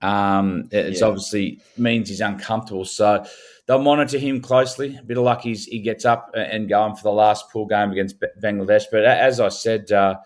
Um, 0.00 0.68
it's 0.70 1.00
yeah. 1.00 1.06
obviously 1.06 1.60
means 1.76 2.08
he's 2.08 2.20
uncomfortable. 2.20 2.84
So 2.84 3.24
they'll 3.66 3.82
monitor 3.82 4.18
him 4.18 4.40
closely. 4.40 4.96
A 4.96 5.02
bit 5.02 5.16
of 5.16 5.24
luck 5.24 5.42
he's, 5.42 5.64
he 5.64 5.80
gets 5.80 6.04
up 6.04 6.30
and 6.34 6.68
going 6.68 6.94
for 6.96 7.02
the 7.02 7.12
last 7.12 7.50
pool 7.50 7.66
game 7.66 7.90
against 7.90 8.16
Bangladesh. 8.42 8.84
But 8.90 9.04
as 9.04 9.40
I 9.40 9.48
said, 9.48 9.90
uh, 9.92 10.16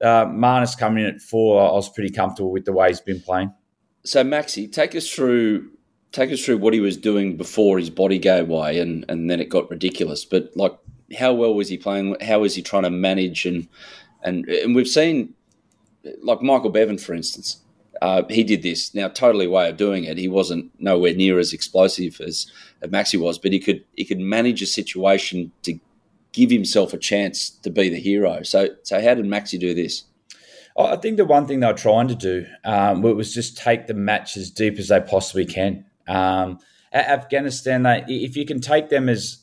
uh, 0.00 0.26
Marnus 0.26 0.78
coming 0.78 1.04
in 1.04 1.14
at 1.14 1.20
four, 1.20 1.62
I 1.62 1.72
was 1.72 1.88
pretty 1.88 2.10
comfortable 2.10 2.50
with 2.50 2.64
the 2.64 2.72
way 2.72 2.88
he's 2.88 3.00
been 3.00 3.20
playing. 3.20 3.52
So 4.04 4.24
Maxi, 4.24 4.70
take 4.72 4.96
us 4.96 5.08
through 5.08 5.70
take 6.12 6.30
us 6.30 6.44
through 6.44 6.58
what 6.58 6.74
he 6.74 6.80
was 6.80 6.96
doing 6.98 7.38
before 7.38 7.78
his 7.78 7.88
body 7.88 8.18
gave 8.18 8.46
way 8.46 8.78
and, 8.78 9.04
and 9.08 9.30
then 9.30 9.40
it 9.40 9.48
got 9.48 9.70
ridiculous. 9.70 10.26
But 10.26 10.50
like 10.54 10.76
how 11.18 11.32
well 11.32 11.54
was 11.54 11.68
he 11.68 11.76
playing? 11.76 12.16
How 12.20 12.40
was 12.40 12.54
he 12.54 12.62
trying 12.62 12.84
to 12.84 12.90
manage 12.90 13.46
and 13.46 13.68
and 14.22 14.48
and 14.48 14.74
we've 14.74 14.88
seen 14.88 15.34
like 16.22 16.42
Michael 16.42 16.70
Bevan, 16.70 16.98
for 16.98 17.14
instance. 17.14 17.58
Uh, 18.00 18.22
he 18.28 18.42
did 18.42 18.62
this 18.62 18.94
now 18.94 19.06
totally 19.08 19.46
way 19.46 19.68
of 19.68 19.76
doing 19.76 20.04
it. 20.04 20.18
He 20.18 20.26
wasn't 20.26 20.72
nowhere 20.80 21.14
near 21.14 21.38
as 21.38 21.52
explosive 21.52 22.20
as, 22.20 22.50
as 22.80 22.90
Maxi 22.90 23.20
was, 23.20 23.38
but 23.38 23.52
he 23.52 23.60
could 23.60 23.84
he 23.96 24.04
could 24.04 24.18
manage 24.18 24.60
a 24.62 24.66
situation 24.66 25.52
to 25.62 25.78
give 26.32 26.50
himself 26.50 26.92
a 26.92 26.98
chance 26.98 27.50
to 27.50 27.70
be 27.70 27.88
the 27.88 28.00
hero. 28.00 28.42
So 28.42 28.70
so 28.82 29.00
how 29.00 29.14
did 29.14 29.26
Maxi 29.26 29.58
do 29.58 29.74
this? 29.74 30.04
I 30.76 30.96
think 30.96 31.18
the 31.18 31.26
one 31.26 31.46
thing 31.46 31.60
they 31.60 31.66
were 31.66 31.74
trying 31.74 32.08
to 32.08 32.14
do 32.14 32.46
um, 32.64 33.02
was 33.02 33.34
just 33.34 33.58
take 33.58 33.86
the 33.86 33.94
match 33.94 34.38
as 34.38 34.50
deep 34.50 34.78
as 34.78 34.88
they 34.88 35.00
possibly 35.00 35.44
can. 35.44 35.84
Um, 36.08 36.58
Afghanistan, 36.94 37.82
they, 37.82 38.04
if 38.08 38.36
you 38.36 38.46
can 38.46 38.60
take 38.60 38.88
them 38.88 39.08
as 39.08 39.41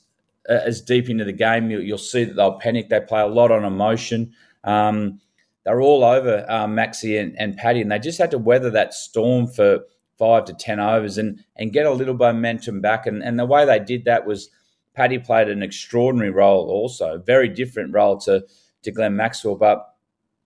uh, 0.50 0.62
as 0.66 0.82
deep 0.82 1.10
into 1.10 1.24
the 1.24 1.32
game, 1.32 1.70
you'll, 1.70 1.84
you'll, 1.84 1.98
see 1.98 2.24
that 2.24 2.36
they'll 2.36 2.60
panic. 2.60 2.90
They 2.90 3.00
play 3.00 3.22
a 3.22 3.28
lot 3.28 3.52
on 3.52 3.64
emotion. 3.64 4.34
Um, 4.64 5.22
they're 5.64 5.82
all 5.82 6.04
over 6.04 6.46
um, 6.50 6.76
Maxi 6.76 7.22
and, 7.22 7.38
and 7.40 7.56
Paddy, 7.56 7.82
and 7.82 7.92
they 7.92 8.00
just 8.00 8.18
had 8.18 8.32
to 8.32 8.38
weather 8.38 8.70
that 8.72 8.94
storm 8.94 9.48
for 9.48 9.82
five 10.18 10.46
to 10.46 10.54
ten 10.54 10.80
overs 10.80 11.18
and 11.18 11.44
and 11.56 11.72
get 11.72 11.86
a 11.86 11.92
little 11.92 12.16
momentum 12.16 12.82
back. 12.82 13.06
And 13.06 13.24
and 13.24 13.38
the 13.38 13.46
way 13.46 13.66
they 13.66 13.80
did 13.80 14.06
that 14.06 14.26
was 14.26 14.50
Paddy 14.94 15.20
played 15.20 15.50
an 15.50 15.62
extraordinary 15.62 16.32
role, 16.32 16.70
also 16.70 17.20
very 17.20 17.50
different 17.50 17.94
role 17.94 18.18
to 18.22 18.46
to 18.82 18.92
Glenn 18.92 19.16
Maxwell, 19.16 19.56
but 19.56 19.94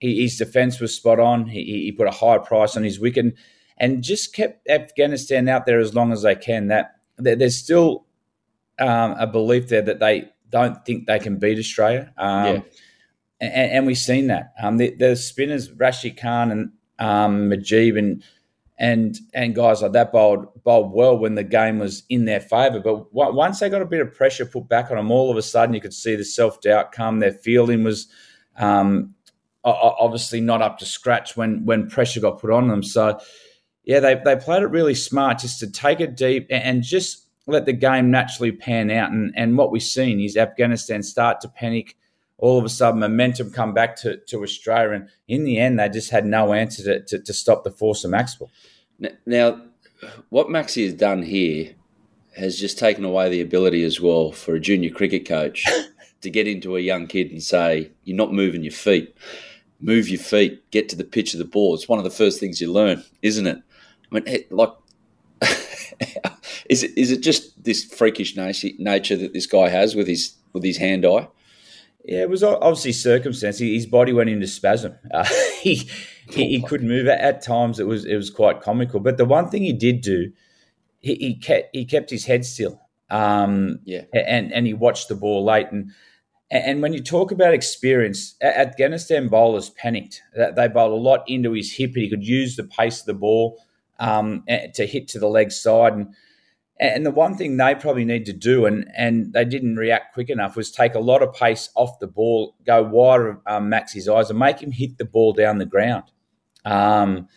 he, 0.00 0.22
his 0.22 0.36
defence 0.36 0.80
was 0.80 0.94
spot 0.94 1.20
on. 1.20 1.46
He, 1.46 1.64
he 1.64 1.92
put 1.92 2.08
a 2.08 2.12
high 2.12 2.38
price 2.38 2.76
on 2.76 2.82
his 2.82 3.00
wicket 3.00 3.34
and 3.78 4.02
just 4.02 4.34
kept 4.34 4.68
Afghanistan 4.68 5.48
out 5.48 5.66
there 5.66 5.80
as 5.80 5.94
long 5.94 6.12
as 6.12 6.22
they 6.22 6.34
can. 6.34 6.68
That 6.68 6.96
there's 7.16 7.56
still 7.56 8.03
um, 8.78 9.12
a 9.18 9.26
belief 9.26 9.68
there 9.68 9.82
that 9.82 10.00
they 10.00 10.30
don't 10.48 10.84
think 10.84 11.06
they 11.06 11.18
can 11.18 11.38
beat 11.38 11.58
Australia. 11.58 12.12
Um, 12.16 12.44
yeah. 12.46 12.60
and, 13.40 13.72
and, 13.72 13.86
we've 13.86 13.98
seen 13.98 14.28
that. 14.28 14.52
Um, 14.62 14.76
the, 14.76 14.94
the, 14.94 15.16
spinners, 15.16 15.70
Rashid 15.72 16.16
Khan 16.16 16.50
and 16.50 16.72
um, 16.98 17.50
Mujeeb 17.50 17.98
and 17.98 18.22
and 18.76 19.16
and 19.32 19.54
guys 19.54 19.82
like 19.82 19.92
that 19.92 20.10
bowled 20.10 20.46
bowled 20.64 20.92
well 20.92 21.16
when 21.16 21.36
the 21.36 21.44
game 21.44 21.78
was 21.78 22.02
in 22.08 22.24
their 22.24 22.40
favour. 22.40 22.80
But 22.80 23.12
once 23.12 23.60
they 23.60 23.68
got 23.68 23.82
a 23.82 23.86
bit 23.86 24.00
of 24.00 24.14
pressure 24.14 24.46
put 24.46 24.68
back 24.68 24.90
on 24.90 24.96
them, 24.96 25.10
all 25.10 25.30
of 25.30 25.36
a 25.36 25.42
sudden 25.42 25.74
you 25.74 25.80
could 25.80 25.94
see 25.94 26.16
the 26.16 26.24
self 26.24 26.60
doubt 26.60 26.92
come. 26.92 27.20
Their 27.20 27.32
fielding 27.32 27.84
was 27.84 28.08
um, 28.56 29.14
obviously 29.64 30.40
not 30.40 30.62
up 30.62 30.78
to 30.78 30.86
scratch 30.86 31.36
when 31.36 31.64
when 31.64 31.88
pressure 31.88 32.20
got 32.20 32.40
put 32.40 32.50
on 32.50 32.68
them. 32.68 32.82
So 32.82 33.20
yeah, 33.84 34.00
they 34.00 34.20
they 34.24 34.36
played 34.36 34.62
it 34.62 34.68
really 34.68 34.94
smart 34.94 35.38
just 35.38 35.60
to 35.60 35.70
take 35.70 36.00
it 36.00 36.16
deep 36.16 36.46
and 36.50 36.82
just 36.82 37.23
let 37.46 37.66
the 37.66 37.72
game 37.72 38.10
naturally 38.10 38.52
pan 38.52 38.90
out. 38.90 39.10
And 39.12 39.32
and 39.36 39.56
what 39.56 39.70
we've 39.70 39.82
seen 39.82 40.20
is 40.20 40.36
Afghanistan 40.36 41.02
start 41.02 41.40
to 41.42 41.48
panic. 41.48 41.96
All 42.38 42.58
of 42.58 42.64
a 42.64 42.68
sudden, 42.68 43.00
momentum 43.00 43.52
come 43.52 43.72
back 43.72 43.96
to, 43.96 44.16
to 44.16 44.42
Australia, 44.42 44.90
and 44.90 45.08
in 45.28 45.44
the 45.44 45.58
end, 45.58 45.78
they 45.78 45.88
just 45.88 46.10
had 46.10 46.26
no 46.26 46.52
answer 46.52 46.82
to, 46.82 47.00
to, 47.04 47.18
to 47.20 47.32
stop 47.32 47.62
the 47.62 47.70
force 47.70 48.04
of 48.04 48.10
Maxwell. 48.10 48.50
Now, 49.24 49.62
what 50.30 50.48
Maxi 50.48 50.84
has 50.84 50.94
done 50.94 51.22
here 51.22 51.74
has 52.36 52.58
just 52.58 52.76
taken 52.76 53.04
away 53.04 53.28
the 53.28 53.40
ability 53.40 53.84
as 53.84 54.00
well 54.00 54.32
for 54.32 54.56
a 54.56 54.60
junior 54.60 54.90
cricket 54.90 55.26
coach 55.26 55.64
to 56.22 56.28
get 56.28 56.48
into 56.48 56.76
a 56.76 56.80
young 56.80 57.06
kid 57.06 57.30
and 57.30 57.42
say, 57.42 57.92
"You're 58.02 58.16
not 58.16 58.32
moving 58.32 58.64
your 58.64 58.72
feet." 58.72 59.16
move 59.84 60.08
your 60.08 60.20
feet, 60.20 60.68
get 60.70 60.88
to 60.88 60.96
the 60.96 61.04
pitch 61.04 61.34
of 61.34 61.38
the 61.38 61.44
ball. 61.44 61.74
It's 61.74 61.88
one 61.88 61.98
of 61.98 62.04
the 62.04 62.10
first 62.10 62.40
things 62.40 62.60
you 62.60 62.72
learn, 62.72 63.04
isn't 63.22 63.46
it? 63.46 63.58
I 64.10 64.20
mean, 64.20 64.44
like, 64.50 64.72
is 66.70 66.82
it 66.82 66.96
is 66.96 67.10
it 67.10 67.20
just 67.20 67.62
this 67.62 67.84
freakish 67.84 68.36
nature 68.36 69.16
that 69.16 69.32
this 69.32 69.46
guy 69.46 69.68
has 69.68 69.94
with 69.94 70.06
his 70.06 70.34
with 70.52 70.64
his 70.64 70.78
hand 70.78 71.04
eye? 71.04 71.28
Yeah, 72.04 72.20
it 72.20 72.28
was 72.28 72.42
obviously 72.42 72.92
circumstance. 72.92 73.58
His 73.58 73.86
body 73.86 74.12
went 74.12 74.28
into 74.28 74.46
spasm. 74.46 74.94
Uh, 75.10 75.24
he, 75.60 75.88
he, 76.28 76.48
he 76.48 76.62
couldn't 76.62 76.88
move. 76.88 77.06
At 77.08 77.42
times, 77.42 77.80
it 77.80 77.86
was 77.86 78.04
it 78.04 78.16
was 78.16 78.30
quite 78.30 78.60
comical. 78.60 79.00
But 79.00 79.16
the 79.16 79.24
one 79.24 79.48
thing 79.48 79.62
he 79.62 79.72
did 79.72 80.02
do, 80.02 80.32
he, 81.00 81.14
he 81.14 81.34
kept 81.36 81.74
he 81.74 81.84
kept 81.84 82.10
his 82.10 82.26
head 82.26 82.44
still. 82.44 82.80
Um, 83.10 83.80
yeah, 83.84 84.02
and 84.12 84.52
and 84.52 84.66
he 84.66 84.74
watched 84.74 85.08
the 85.08 85.14
ball 85.14 85.44
late 85.44 85.70
and 85.70 85.92
and 86.50 86.82
when 86.82 86.92
you 86.92 87.02
talk 87.02 87.32
about 87.32 87.54
experience, 87.54 88.36
Afghanistan 88.42 89.28
bowlers 89.28 89.70
panicked. 89.70 90.22
They 90.36 90.68
bowled 90.68 90.92
a 90.92 91.02
lot 91.02 91.24
into 91.26 91.52
his 91.52 91.72
hip, 91.72 91.92
and 91.94 92.02
he 92.02 92.10
could 92.10 92.26
use 92.26 92.56
the 92.56 92.64
pace 92.64 93.00
of 93.00 93.06
the 93.06 93.14
ball 93.14 93.60
um, 93.98 94.44
to 94.74 94.86
hit 94.86 95.08
to 95.08 95.18
the 95.18 95.26
leg 95.26 95.50
side. 95.50 95.94
And, 95.94 96.14
and 96.80 97.06
the 97.06 97.10
one 97.10 97.36
thing 97.36 97.56
they 97.56 97.74
probably 97.74 98.04
need 98.04 98.26
to 98.26 98.32
do, 98.32 98.66
and, 98.66 98.90
and 98.96 99.32
they 99.32 99.44
didn't 99.44 99.76
react 99.76 100.12
quick 100.12 100.28
enough, 100.28 100.56
was 100.56 100.72
take 100.72 100.94
a 100.94 101.00
lot 101.00 101.22
of 101.22 101.32
pace 101.32 101.70
off 101.76 102.00
the 102.00 102.08
ball, 102.08 102.56
go 102.66 102.82
wider 102.82 103.30
of 103.30 103.38
um, 103.46 103.68
Max's 103.68 104.08
eyes, 104.08 104.28
and 104.28 104.38
make 104.38 104.60
him 104.60 104.72
hit 104.72 104.98
the 104.98 105.04
ball 105.04 105.32
down 105.32 105.58
the 105.58 105.66
ground. 105.66 106.04
Um, 106.64 107.28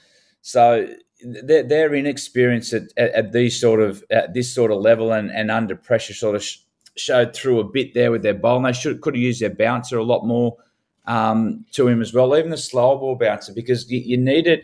so 0.41 0.87
their, 1.21 1.63
their 1.63 1.93
inexperience 1.93 2.73
at, 2.73 2.83
at, 2.97 3.11
at, 3.11 3.31
these 3.31 3.59
sort 3.59 3.81
of 3.81 4.03
at 4.09 4.33
this 4.33 4.53
sort 4.53 4.71
of 4.71 4.79
level 4.79 5.11
and, 5.11 5.29
and 5.31 5.51
under 5.51 5.75
pressure 5.75 6.13
sort 6.13 6.35
of 6.35 6.43
sh- 6.43 6.59
showed 6.95 7.35
through 7.35 7.59
a 7.59 7.69
bit 7.69 7.93
there 7.93 8.11
with 8.11 8.23
their 8.23 8.33
bowl. 8.33 8.57
And 8.57 8.65
they 8.65 8.73
should 8.73 9.01
could 9.01 9.15
have 9.15 9.21
used 9.21 9.41
their 9.41 9.53
bouncer 9.53 9.97
a 9.97 10.03
lot 10.03 10.25
more 10.25 10.57
um, 11.05 11.65
to 11.73 11.87
him 11.87 12.01
as 12.01 12.13
well, 12.13 12.35
even 12.35 12.51
the 12.51 12.57
slower 12.57 12.97
ball 12.97 13.15
bouncer, 13.15 13.53
because 13.53 13.89
you, 13.89 13.99
you 13.99 14.17
needed 14.17 14.63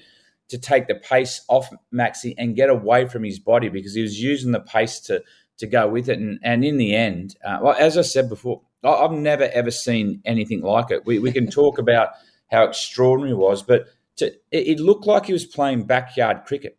to 0.49 0.57
take 0.57 0.87
the 0.87 0.95
pace 0.95 1.43
off 1.47 1.69
Maxi 1.93 2.33
and 2.37 2.55
get 2.55 2.69
away 2.69 3.07
from 3.07 3.23
his 3.23 3.39
body 3.39 3.69
because 3.69 3.93
he 3.93 4.01
was 4.01 4.21
using 4.21 4.51
the 4.51 4.59
pace 4.59 4.99
to 5.01 5.23
to 5.57 5.67
go 5.67 5.87
with 5.87 6.09
it. 6.09 6.19
And, 6.19 6.39
and 6.43 6.65
in 6.65 6.77
the 6.77 6.95
end, 6.95 7.35
uh, 7.45 7.59
well, 7.61 7.75
as 7.77 7.97
I 7.97 8.01
said 8.01 8.27
before, 8.27 8.61
I've 8.83 9.11
never 9.11 9.45
ever 9.53 9.71
seen 9.71 10.21
anything 10.25 10.61
like 10.61 10.91
it. 10.91 11.05
We, 11.05 11.19
we 11.19 11.31
can 11.31 11.49
talk 11.49 11.77
about 11.79 12.09
how 12.51 12.63
extraordinary 12.63 13.33
it 13.33 13.37
was, 13.37 13.63
but 13.63 13.87
to, 14.17 14.27
it, 14.51 14.67
it 14.67 14.79
looked 14.79 15.07
like 15.07 15.25
he 15.25 15.33
was 15.33 15.45
playing 15.45 15.85
backyard 15.85 16.45
cricket. 16.45 16.77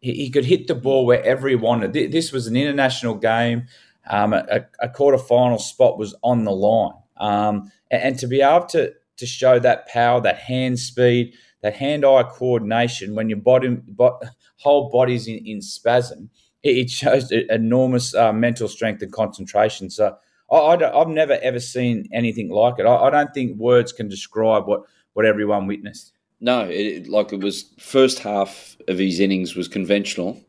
He, 0.00 0.12
he 0.12 0.30
could 0.30 0.44
hit 0.44 0.66
the 0.66 0.74
ball 0.74 1.06
wherever 1.06 1.48
he 1.48 1.54
wanted. 1.54 1.92
This 1.92 2.32
was 2.32 2.46
an 2.46 2.56
international 2.56 3.14
game 3.14 3.66
um, 4.08 4.32
a, 4.32 4.66
a 4.80 4.88
quarter 4.88 5.18
final 5.18 5.58
spot 5.58 5.98
was 5.98 6.14
on 6.22 6.44
the 6.44 6.52
line. 6.52 6.94
Um, 7.16 7.70
and, 7.90 8.02
and, 8.02 8.18
to 8.18 8.26
be 8.26 8.40
able 8.40 8.66
to, 8.66 8.92
to 9.16 9.26
show 9.26 9.58
that 9.58 9.88
power, 9.88 10.20
that 10.20 10.38
hand 10.38 10.78
speed, 10.78 11.34
that 11.66 11.74
hand 11.74 12.04
eye 12.04 12.22
coordination 12.22 13.14
when 13.14 13.28
your 13.28 13.38
body, 13.38 13.68
bo- 13.88 14.20
whole 14.58 14.88
body's 14.90 15.26
in, 15.26 15.44
in 15.44 15.60
spasm, 15.60 16.30
it, 16.62 16.78
it 16.78 16.90
shows 16.90 17.32
enormous 17.32 18.14
uh, 18.14 18.32
mental 18.32 18.68
strength 18.68 19.02
and 19.02 19.12
concentration. 19.12 19.90
So 19.90 20.16
I, 20.50 20.76
have 20.80 21.08
never 21.08 21.38
ever 21.42 21.58
seen 21.58 22.08
anything 22.12 22.50
like 22.50 22.78
it. 22.78 22.86
I, 22.86 22.94
I, 22.94 23.10
don't 23.10 23.34
think 23.34 23.58
words 23.58 23.92
can 23.92 24.08
describe 24.08 24.66
what, 24.66 24.82
what 25.14 25.26
everyone 25.26 25.66
witnessed. 25.66 26.12
No, 26.40 26.68
it, 26.68 27.08
like 27.08 27.32
it 27.32 27.40
was 27.40 27.70
first 27.78 28.20
half 28.20 28.76
of 28.86 28.98
his 28.98 29.18
innings 29.18 29.56
was 29.56 29.66
conventional, 29.66 30.40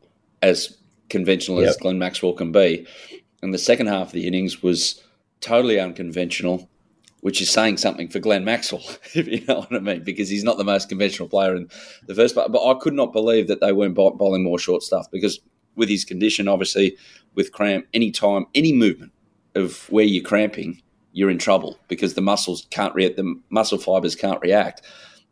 as 0.42 0.78
conventional 1.10 1.62
yep. 1.62 1.70
as 1.70 1.78
Glenn 1.78 1.98
Maxwell 1.98 2.34
can 2.34 2.52
be. 2.52 2.86
And 3.42 3.54
the 3.54 3.58
second 3.58 3.88
half 3.88 4.08
of 4.08 4.14
the 4.14 4.28
innings 4.28 4.62
was 4.62 5.02
totally 5.42 5.80
unconventional, 5.80 6.70
which 7.22 7.42
is 7.42 7.50
saying 7.50 7.78
something 7.78 8.08
for 8.08 8.20
Glenn 8.20 8.46
Maxwell, 8.46 8.84
if 9.14 9.28
you 9.28 9.44
know 9.46 9.60
what 9.60 9.74
I 9.74 9.80
mean, 9.80 10.04
because 10.04 10.30
he's 10.30 10.44
not 10.44 10.58
the 10.58 10.64
most 10.64 10.90
conventional 10.90 11.28
player 11.28 11.56
in 11.56 11.70
the 12.06 12.16
first 12.16 12.36
part. 12.36 12.52
But 12.52 12.66
I 12.66 12.78
could 12.80 12.94
not 12.94 13.14
believe 13.14 13.48
that 13.48 13.60
they 13.60 13.74
weren't 13.74 13.96
bowling 13.96 14.44
more 14.44 14.60
short 14.60 14.84
stuff 14.84 15.10
because 15.12 15.40
with 15.76 15.90
his 15.90 16.06
condition, 16.06 16.48
obviously, 16.48 16.98
with 17.36 17.52
cramp, 17.52 17.86
any 17.94 18.12
time, 18.12 18.46
any 18.56 18.74
movement 18.74 19.12
of 19.56 19.90
where 19.90 20.06
you're 20.06 20.24
cramping, 20.24 20.82
you're 21.14 21.30
in 21.30 21.38
trouble 21.38 21.80
because 21.88 22.14
the 22.14 22.22
muscles 22.22 22.68
can't 22.70 22.94
react, 22.94 23.16
the 23.16 23.40
muscle 23.50 23.78
fibers 23.78 24.16
can't 24.16 24.42
react. 24.42 24.82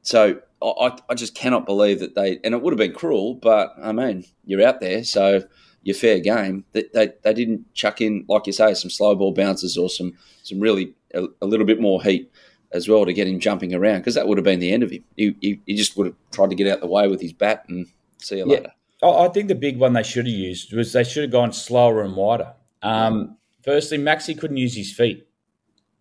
So 0.02 0.40
I, 0.62 0.98
I 1.10 1.16
just 1.16 1.36
cannot 1.36 1.66
believe 1.66 2.00
that 2.00 2.16
they, 2.16 2.40
and 2.44 2.54
it 2.54 2.62
would 2.62 2.74
have 2.74 2.78
been 2.78 2.94
cruel, 2.94 3.36
but 3.36 3.74
I 3.82 3.92
mean, 3.92 4.26
you're 4.46 4.66
out 4.66 4.80
there, 4.80 5.04
so 5.04 5.44
you're 5.84 5.96
fair 5.96 6.20
game. 6.20 6.66
They, 6.72 6.86
they, 6.94 7.14
they 7.24 7.34
didn't 7.34 7.74
chuck 7.74 8.02
in, 8.02 8.26
like 8.28 8.48
you 8.48 8.54
say, 8.54 8.74
some 8.74 8.90
slow 8.90 9.16
ball 9.16 9.34
bounces 9.34 9.78
or 9.78 9.90
some 9.90 10.14
some 10.44 10.60
really 10.60 10.94
a, 11.16 11.28
a 11.42 11.46
little 11.46 11.66
bit 11.66 11.80
more 11.80 12.02
heat 12.04 12.32
as 12.72 12.88
well 12.88 13.06
to 13.06 13.14
get 13.14 13.28
him 13.28 13.40
jumping 13.40 13.74
around 13.74 14.00
because 14.00 14.16
that 14.16 14.28
would 14.28 14.38
have 14.38 14.46
been 14.46 14.60
the 14.60 14.72
end 14.72 14.84
of 14.84 14.92
him. 14.92 15.04
He, 15.16 15.36
he, 15.42 15.62
he, 15.66 15.76
just 15.76 15.96
would 15.98 16.08
have 16.08 16.16
tried 16.32 16.50
to 16.50 16.56
get 16.56 16.68
out 16.68 16.82
the 16.82 16.88
way 16.88 17.08
with 17.08 17.22
his 17.22 17.34
bat 17.34 17.64
and 17.68 17.88
see 18.20 18.38
you 18.38 18.46
yeah. 18.48 18.58
later. 18.58 18.72
I 19.04 19.28
think 19.30 19.50
the 19.50 19.56
big 19.56 19.78
one 19.78 19.94
they 19.94 20.04
should 20.04 20.26
have 20.26 20.36
used 20.36 20.74
was 20.74 20.94
they 20.94 21.04
should 21.04 21.24
have 21.24 21.32
gone 21.32 21.54
slower 21.54 22.02
and 22.02 22.16
wider. 22.16 22.54
Um, 22.82 23.38
firstly, 23.64 23.98
Maxi 23.98 24.38
couldn't 24.38 24.58
use 24.58 24.76
his 24.76 24.92
feet. 24.92 25.28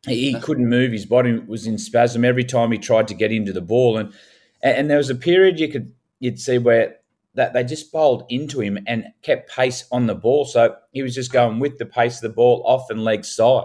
He, 0.07 0.33
he 0.33 0.41
couldn't 0.41 0.69
move. 0.69 0.93
His 0.93 1.07
body 1.07 1.39
was 1.39 1.67
in 1.67 1.79
spasm 1.79 2.25
every 2.25 2.45
time 2.45 2.73
he 2.73 2.79
tried 2.79 3.09
to 3.09 3.15
get 3.15 3.33
into 3.33 3.53
the 3.53 3.61
ball, 3.61 3.97
and 3.97 4.13
and 4.63 4.91
there 4.91 4.99
was 4.99 5.11
a 5.11 5.15
period 5.15 5.59
you 5.59 5.69
could 5.69 5.93
you'd 6.21 6.39
see 6.39 6.59
where 6.59 6.97
that 7.35 7.53
they 7.53 7.65
just 7.65 7.91
bowled 7.91 8.25
into 8.29 8.61
him 8.61 8.79
and 8.87 9.07
kept 9.23 9.51
pace 9.51 9.85
on 9.91 10.07
the 10.07 10.15
ball. 10.15 10.45
So 10.45 10.77
he 10.93 11.03
was 11.03 11.15
just 11.15 11.33
going 11.33 11.59
with 11.59 11.79
the 11.79 11.87
pace 11.87 12.17
of 12.17 12.23
the 12.23 12.29
ball 12.29 12.63
off 12.65 12.91
and 12.91 13.03
leg 13.03 13.25
side. 13.25 13.65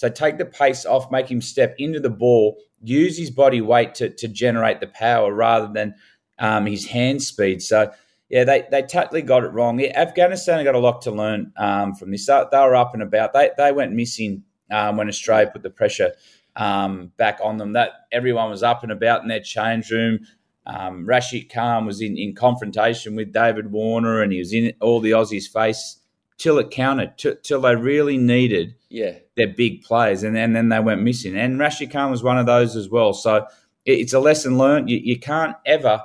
So 0.00 0.08
take 0.08 0.38
the 0.38 0.46
pace 0.46 0.86
off, 0.86 1.10
make 1.10 1.30
him 1.30 1.42
step 1.42 1.74
into 1.76 2.00
the 2.00 2.08
ball, 2.08 2.56
use 2.82 3.18
his 3.18 3.30
body 3.30 3.60
weight 3.60 3.94
to, 3.96 4.08
to 4.08 4.28
generate 4.28 4.80
the 4.80 4.86
power 4.86 5.30
rather 5.30 5.70
than 5.70 5.94
um, 6.38 6.64
his 6.64 6.86
hand 6.86 7.22
speed. 7.22 7.60
So 7.60 7.92
yeah, 8.30 8.44
they, 8.44 8.64
they 8.70 8.80
totally 8.80 9.20
got 9.20 9.44
it 9.44 9.48
wrong. 9.48 9.78
Yeah, 9.78 9.92
Afghanistan 10.00 10.64
got 10.64 10.74
a 10.74 10.78
lot 10.78 11.02
to 11.02 11.10
learn 11.10 11.52
um, 11.58 11.94
from 11.94 12.12
this. 12.12 12.24
They, 12.24 12.42
they, 12.50 12.58
were 12.60 12.76
up 12.76 12.94
and 12.94 13.02
about. 13.02 13.34
They, 13.34 13.50
they 13.58 13.72
went 13.72 13.92
missing 13.92 14.42
um, 14.70 14.96
when 14.96 15.06
Australia 15.06 15.50
put 15.52 15.62
the 15.62 15.68
pressure 15.68 16.12
um, 16.56 17.12
back 17.18 17.38
on 17.44 17.58
them. 17.58 17.74
That 17.74 17.90
everyone 18.10 18.48
was 18.48 18.62
up 18.62 18.82
and 18.82 18.92
about 18.92 19.20
in 19.20 19.28
their 19.28 19.40
change 19.40 19.90
room. 19.90 20.20
Um, 20.64 21.04
Rashid 21.04 21.52
Khan 21.52 21.84
was 21.84 22.00
in, 22.00 22.16
in 22.16 22.34
confrontation 22.34 23.16
with 23.16 23.34
David 23.34 23.70
Warner 23.70 24.22
and 24.22 24.32
he 24.32 24.38
was 24.38 24.54
in 24.54 24.72
all 24.80 25.00
the 25.00 25.10
Aussies' 25.10 25.46
face 25.46 25.98
till 26.38 26.58
it 26.58 26.70
counted, 26.70 27.18
t- 27.18 27.34
till 27.42 27.60
they 27.60 27.76
really 27.76 28.16
needed 28.16 28.76
yeah. 28.90 29.14
Their 29.40 29.54
big 29.54 29.82
players. 29.82 30.22
And, 30.22 30.36
and 30.36 30.54
then 30.54 30.68
they 30.68 30.80
went 30.80 31.02
missing. 31.02 31.36
And 31.36 31.58
Rashid 31.58 31.90
Khan 31.90 32.10
was 32.10 32.22
one 32.22 32.38
of 32.38 32.46
those 32.46 32.76
as 32.76 32.88
well. 32.88 33.12
So 33.12 33.46
it's 33.84 34.12
a 34.12 34.20
lesson 34.20 34.58
learned. 34.58 34.90
You, 34.90 34.98
you 34.98 35.18
can't 35.18 35.56
ever 35.64 36.02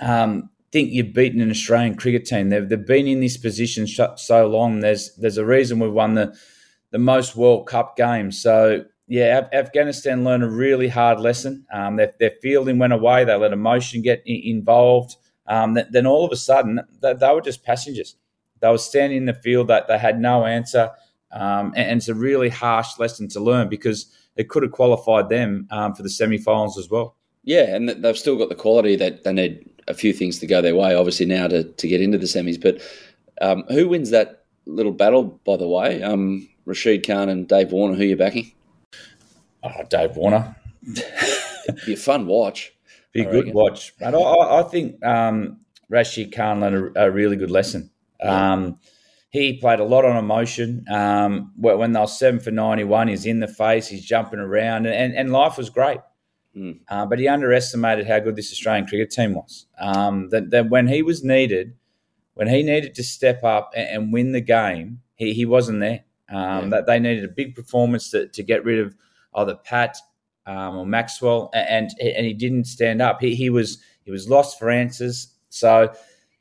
um, 0.00 0.50
think 0.72 0.90
you've 0.90 1.12
beaten 1.12 1.40
an 1.40 1.50
Australian 1.50 1.96
cricket 1.96 2.24
team. 2.24 2.48
They've, 2.48 2.68
they've 2.68 2.86
been 2.86 3.06
in 3.06 3.20
this 3.20 3.36
position 3.36 3.86
so 3.86 4.46
long. 4.46 4.80
There's, 4.80 5.14
there's 5.16 5.38
a 5.38 5.44
reason 5.44 5.78
we've 5.78 5.92
won 5.92 6.14
the, 6.14 6.34
the 6.90 6.98
most 6.98 7.36
World 7.36 7.66
Cup 7.66 7.96
games. 7.96 8.40
So 8.40 8.84
yeah, 9.06 9.48
Afghanistan 9.52 10.24
learned 10.24 10.44
a 10.44 10.50
really 10.50 10.88
hard 10.88 11.18
lesson. 11.18 11.66
Um, 11.72 11.96
their, 11.96 12.12
their, 12.18 12.32
fielding 12.42 12.78
went 12.78 12.92
away. 12.92 13.24
They 13.24 13.34
let 13.34 13.52
emotion 13.52 14.02
get 14.02 14.22
involved. 14.26 15.16
Um, 15.46 15.78
then 15.90 16.06
all 16.06 16.26
of 16.26 16.32
a 16.32 16.36
sudden, 16.36 16.80
they, 17.00 17.14
they, 17.14 17.32
were 17.32 17.40
just 17.40 17.64
passengers. 17.64 18.16
They 18.60 18.68
were 18.68 18.78
standing 18.78 19.18
in 19.18 19.24
the 19.24 19.34
field 19.34 19.68
that 19.68 19.88
they 19.88 19.98
had 19.98 20.20
no 20.20 20.44
answer. 20.44 20.90
Um, 21.30 21.72
and, 21.76 21.90
and, 21.90 21.98
it's 21.98 22.08
a 22.08 22.14
really 22.14 22.48
harsh 22.48 22.98
lesson 22.98 23.28
to 23.28 23.40
learn 23.40 23.68
because 23.68 24.06
it 24.36 24.48
could 24.48 24.62
have 24.62 24.72
qualified 24.72 25.28
them 25.28 25.68
um, 25.70 25.94
for 25.94 26.02
the 26.02 26.08
semi-finals 26.08 26.78
as 26.78 26.88
well. 26.88 27.16
Yeah, 27.44 27.74
and 27.74 27.88
they've 27.88 28.16
still 28.16 28.36
got 28.36 28.48
the 28.48 28.54
quality 28.54 28.96
that 28.96 29.24
they 29.24 29.32
need 29.34 29.68
a 29.88 29.94
few 29.94 30.14
things 30.14 30.38
to 30.38 30.46
go 30.46 30.62
their 30.62 30.74
way, 30.74 30.94
obviously 30.94 31.26
now 31.26 31.46
to, 31.48 31.64
to 31.64 31.88
get 31.88 32.00
into 32.00 32.16
the 32.16 32.24
semis. 32.24 32.60
But 32.60 32.80
um, 33.42 33.64
who 33.68 33.88
wins 33.88 34.10
that 34.10 34.38
little 34.68 34.92
battle, 34.92 35.24
by 35.44 35.56
the 35.56 35.66
way. 35.66 36.02
Um, 36.02 36.48
Rashid 36.64 37.06
Khan 37.06 37.28
and 37.28 37.48
Dave 37.48 37.72
Warner, 37.72 37.94
who 37.94 38.02
are 38.02 38.06
you 38.06 38.16
backing? 38.16 38.52
Oh, 39.64 39.82
Dave 39.88 40.16
Warner. 40.16 40.54
be 41.86 41.94
a 41.94 41.96
fun 41.96 42.26
watch. 42.26 42.72
Be 43.12 43.22
a 43.22 43.30
good 43.30 43.54
watch. 43.54 43.94
But 43.98 44.14
I, 44.14 44.60
I 44.60 44.62
think 44.64 45.04
um, 45.04 45.60
Rashid 45.88 46.32
Khan 46.34 46.60
learned 46.60 46.96
a, 46.96 47.06
a 47.06 47.10
really 47.10 47.36
good 47.36 47.50
lesson. 47.50 47.90
Um, 48.22 48.78
he 49.30 49.58
played 49.58 49.80
a 49.80 49.84
lot 49.84 50.04
on 50.04 50.16
emotion. 50.16 50.84
Um, 50.90 51.52
when 51.56 51.92
they 51.92 52.00
were 52.00 52.06
seven 52.06 52.40
for 52.40 52.50
91, 52.50 53.08
he's 53.08 53.26
in 53.26 53.40
the 53.40 53.48
face, 53.48 53.88
he's 53.88 54.04
jumping 54.04 54.38
around, 54.38 54.86
and, 54.86 55.14
and 55.14 55.32
life 55.32 55.58
was 55.58 55.70
great. 55.70 55.98
Mm. 56.56 56.80
Uh, 56.88 57.06
but 57.06 57.18
he 57.18 57.28
underestimated 57.28 58.06
how 58.06 58.20
good 58.20 58.36
this 58.36 58.52
Australian 58.52 58.86
cricket 58.86 59.10
team 59.10 59.34
was. 59.34 59.66
Um, 59.78 60.30
that, 60.30 60.50
that 60.50 60.70
when 60.70 60.88
he 60.88 61.02
was 61.02 61.22
needed, 61.22 61.74
when 62.34 62.48
he 62.48 62.62
needed 62.62 62.94
to 62.94 63.02
step 63.02 63.44
up 63.44 63.72
and, 63.76 63.88
and 63.88 64.12
win 64.12 64.32
the 64.32 64.40
game, 64.40 65.00
he, 65.14 65.34
he 65.34 65.44
wasn't 65.44 65.80
there. 65.80 66.04
Um, 66.30 66.64
yeah. 66.64 66.68
That 66.70 66.86
they 66.86 66.98
needed 66.98 67.24
a 67.24 67.28
big 67.28 67.54
performance 67.54 68.10
to, 68.10 68.28
to 68.28 68.42
get 68.42 68.64
rid 68.64 68.80
of 68.80 68.94
either 69.34 69.54
Pat 69.54 69.96
um, 70.46 70.76
or 70.76 70.86
Maxwell, 70.86 71.50
and 71.52 71.90
and 72.00 72.26
he 72.26 72.32
didn't 72.32 72.64
stand 72.64 73.02
up. 73.02 73.20
He, 73.20 73.34
he 73.34 73.50
was 73.50 73.78
he 74.02 74.10
was 74.10 74.28
lost 74.28 74.58
for 74.58 74.70
answers. 74.70 75.28
So 75.50 75.92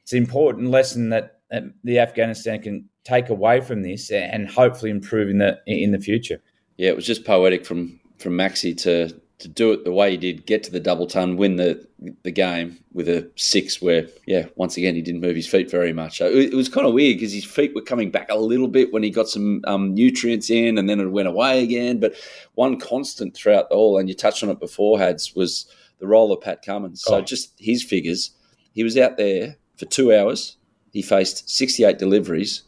it's 0.03 0.13
an 0.13 0.19
important 0.19 0.71
lesson 0.71 1.09
that, 1.09 1.36
that 1.51 1.63
the 1.83 1.99
Afghanistan 1.99 2.61
can 2.61 2.89
take 3.03 3.29
away 3.29 3.61
from 3.61 3.83
this 3.83 4.11
and 4.11 4.49
hopefully 4.49 4.91
improve 4.91 5.29
in 5.29 5.37
the 5.37 5.59
in 5.65 5.91
the 5.91 5.99
future. 5.99 6.41
Yeah, 6.77 6.89
it 6.89 6.95
was 6.95 7.05
just 7.05 7.25
poetic 7.25 7.65
from 7.65 7.99
from 8.17 8.33
Maxi 8.33 8.75
to 8.83 9.13
to 9.39 9.47
do 9.47 9.71
it 9.71 9.83
the 9.83 9.91
way 9.91 10.11
he 10.11 10.17
did, 10.17 10.47
get 10.47 10.63
to 10.63 10.71
the 10.71 10.79
double 10.79 11.05
ton, 11.05 11.37
win 11.37 11.57
the 11.57 11.87
the 12.23 12.31
game 12.31 12.79
with 12.91 13.07
a 13.07 13.29
six. 13.35 13.81
Where 13.81 14.07
yeah, 14.25 14.47
once 14.55 14.77
again 14.77 14.95
he 14.95 15.01
didn't 15.01 15.21
move 15.21 15.35
his 15.35 15.47
feet 15.47 15.69
very 15.69 15.93
much. 15.93 16.17
So 16.17 16.27
it, 16.27 16.53
it 16.53 16.55
was 16.55 16.69
kind 16.69 16.87
of 16.87 16.93
weird 16.93 17.17
because 17.17 17.33
his 17.33 17.45
feet 17.45 17.75
were 17.75 17.81
coming 17.81 18.09
back 18.11 18.29
a 18.29 18.37
little 18.37 18.67
bit 18.67 18.91
when 18.91 19.03
he 19.03 19.09
got 19.09 19.29
some 19.29 19.61
um, 19.65 19.93
nutrients 19.93 20.49
in, 20.49 20.77
and 20.77 20.89
then 20.89 20.99
it 20.99 21.07
went 21.07 21.27
away 21.27 21.63
again. 21.63 21.99
But 21.99 22.15
one 22.55 22.79
constant 22.79 23.35
throughout 23.35 23.69
the 23.69 23.75
all, 23.75 23.97
and 23.97 24.09
you 24.09 24.15
touched 24.15 24.43
on 24.43 24.49
it 24.49 24.59
before, 24.59 24.99
Hads 24.99 25.35
was 25.35 25.71
the 25.99 26.07
role 26.07 26.33
of 26.33 26.41
Pat 26.41 26.63
Cummins. 26.63 27.03
So 27.03 27.17
oh. 27.17 27.21
just 27.21 27.53
his 27.59 27.83
figures, 27.83 28.31
he 28.73 28.83
was 28.83 28.97
out 28.97 29.17
there 29.17 29.57
for 29.77 29.85
two 29.85 30.13
hours. 30.13 30.57
He 30.93 31.01
faced 31.01 31.49
sixty 31.49 31.83
eight 31.83 31.97
deliveries, 31.97 32.63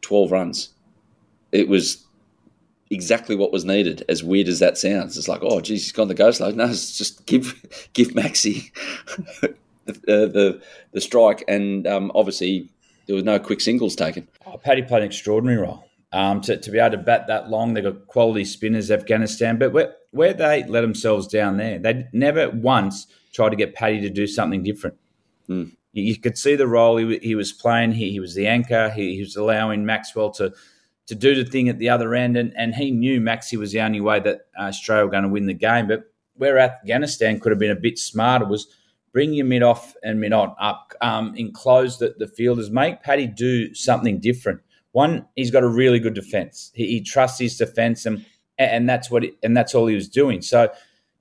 twelve 0.00 0.32
runs. 0.32 0.70
It 1.52 1.68
was 1.68 2.04
exactly 2.90 3.34
what 3.34 3.52
was 3.52 3.64
needed. 3.64 4.04
As 4.08 4.22
weird 4.22 4.48
as 4.48 4.58
that 4.60 4.78
sounds, 4.78 5.16
it's 5.16 5.28
like, 5.28 5.40
oh, 5.42 5.60
geez, 5.60 5.82
he's 5.82 5.92
gone 5.92 6.08
the 6.08 6.14
ghost 6.14 6.40
load. 6.40 6.56
No, 6.56 6.64
it's 6.64 6.96
just 6.96 7.26
give 7.26 7.64
give 7.92 8.08
Maxi 8.08 8.70
the, 9.40 9.54
the, 10.04 10.62
the 10.92 11.00
strike, 11.00 11.44
and 11.48 11.86
um, 11.86 12.12
obviously 12.14 12.68
there 13.06 13.14
was 13.14 13.24
no 13.24 13.38
quick 13.38 13.60
singles 13.60 13.96
taken. 13.96 14.28
Oh, 14.46 14.58
Paddy 14.58 14.82
played 14.82 15.02
an 15.02 15.08
extraordinary 15.08 15.58
role. 15.58 15.84
Um, 16.12 16.42
to, 16.42 16.58
to 16.58 16.70
be 16.70 16.78
able 16.78 16.90
to 16.90 17.02
bat 17.02 17.26
that 17.28 17.48
long, 17.48 17.72
they've 17.72 17.82
got 17.82 18.06
quality 18.06 18.44
spinners, 18.44 18.90
Afghanistan, 18.90 19.58
but 19.58 19.72
where, 19.72 19.94
where 20.10 20.34
they 20.34 20.62
let 20.64 20.82
themselves 20.82 21.26
down 21.26 21.56
there, 21.56 21.78
they 21.78 22.06
never 22.12 22.50
once 22.50 23.06
tried 23.32 23.48
to 23.48 23.56
get 23.56 23.74
Paddy 23.74 23.98
to 24.02 24.10
do 24.10 24.26
something 24.26 24.62
different. 24.62 24.96
Mm. 25.48 25.72
You, 25.92 26.18
could 26.18 26.38
see 26.38 26.56
the 26.56 26.66
role 26.66 26.96
he, 26.96 27.18
he 27.18 27.34
was 27.34 27.52
playing. 27.52 27.92
He, 27.92 28.10
he 28.10 28.20
was 28.20 28.34
the 28.34 28.46
anchor. 28.46 28.90
He, 28.90 29.14
he 29.16 29.20
was 29.20 29.36
allowing 29.36 29.84
Maxwell 29.84 30.30
to 30.32 30.52
to 31.06 31.14
do 31.14 31.34
the 31.34 31.48
thing 31.48 31.68
at 31.68 31.78
the 31.78 31.88
other 31.88 32.14
end. 32.14 32.36
And, 32.36 32.52
and 32.56 32.74
he 32.74 32.90
knew 32.90 33.20
Maxi 33.20 33.58
was 33.58 33.72
the 33.72 33.80
only 33.80 34.00
way 34.00 34.20
that 34.20 34.42
uh, 34.58 34.64
Australia 34.64 35.04
were 35.04 35.10
going 35.10 35.24
to 35.24 35.28
win 35.28 35.46
the 35.46 35.54
game. 35.54 35.88
But 35.88 36.04
where 36.34 36.58
Afghanistan 36.58 37.40
could 37.40 37.50
have 37.50 37.58
been 37.58 37.70
a 37.70 37.76
bit 37.76 37.98
smarter 37.98 38.46
was 38.46 38.66
bring 39.12 39.34
your 39.34 39.46
mid 39.46 39.62
off 39.62 39.94
and 40.02 40.20
mid 40.20 40.32
on 40.32 40.54
up, 40.60 40.92
um, 41.00 41.34
enclose 41.36 41.98
the, 41.98 42.14
the 42.18 42.26
fielders, 42.26 42.70
make 42.70 43.02
Paddy 43.02 43.26
do 43.26 43.74
something 43.74 44.20
different. 44.20 44.60
One, 44.92 45.26
he's 45.36 45.50
got 45.50 45.62
a 45.62 45.68
really 45.68 45.98
good 45.98 46.14
defence. 46.14 46.70
He, 46.74 46.86
he, 46.86 47.00
trusts 47.00 47.38
his 47.38 47.56
defence, 47.56 48.04
and 48.04 48.24
and 48.58 48.88
that's 48.88 49.10
what 49.10 49.24
it, 49.24 49.34
and 49.42 49.56
that's 49.56 49.74
all 49.74 49.86
he 49.86 49.94
was 49.94 50.08
doing. 50.08 50.42
So 50.42 50.70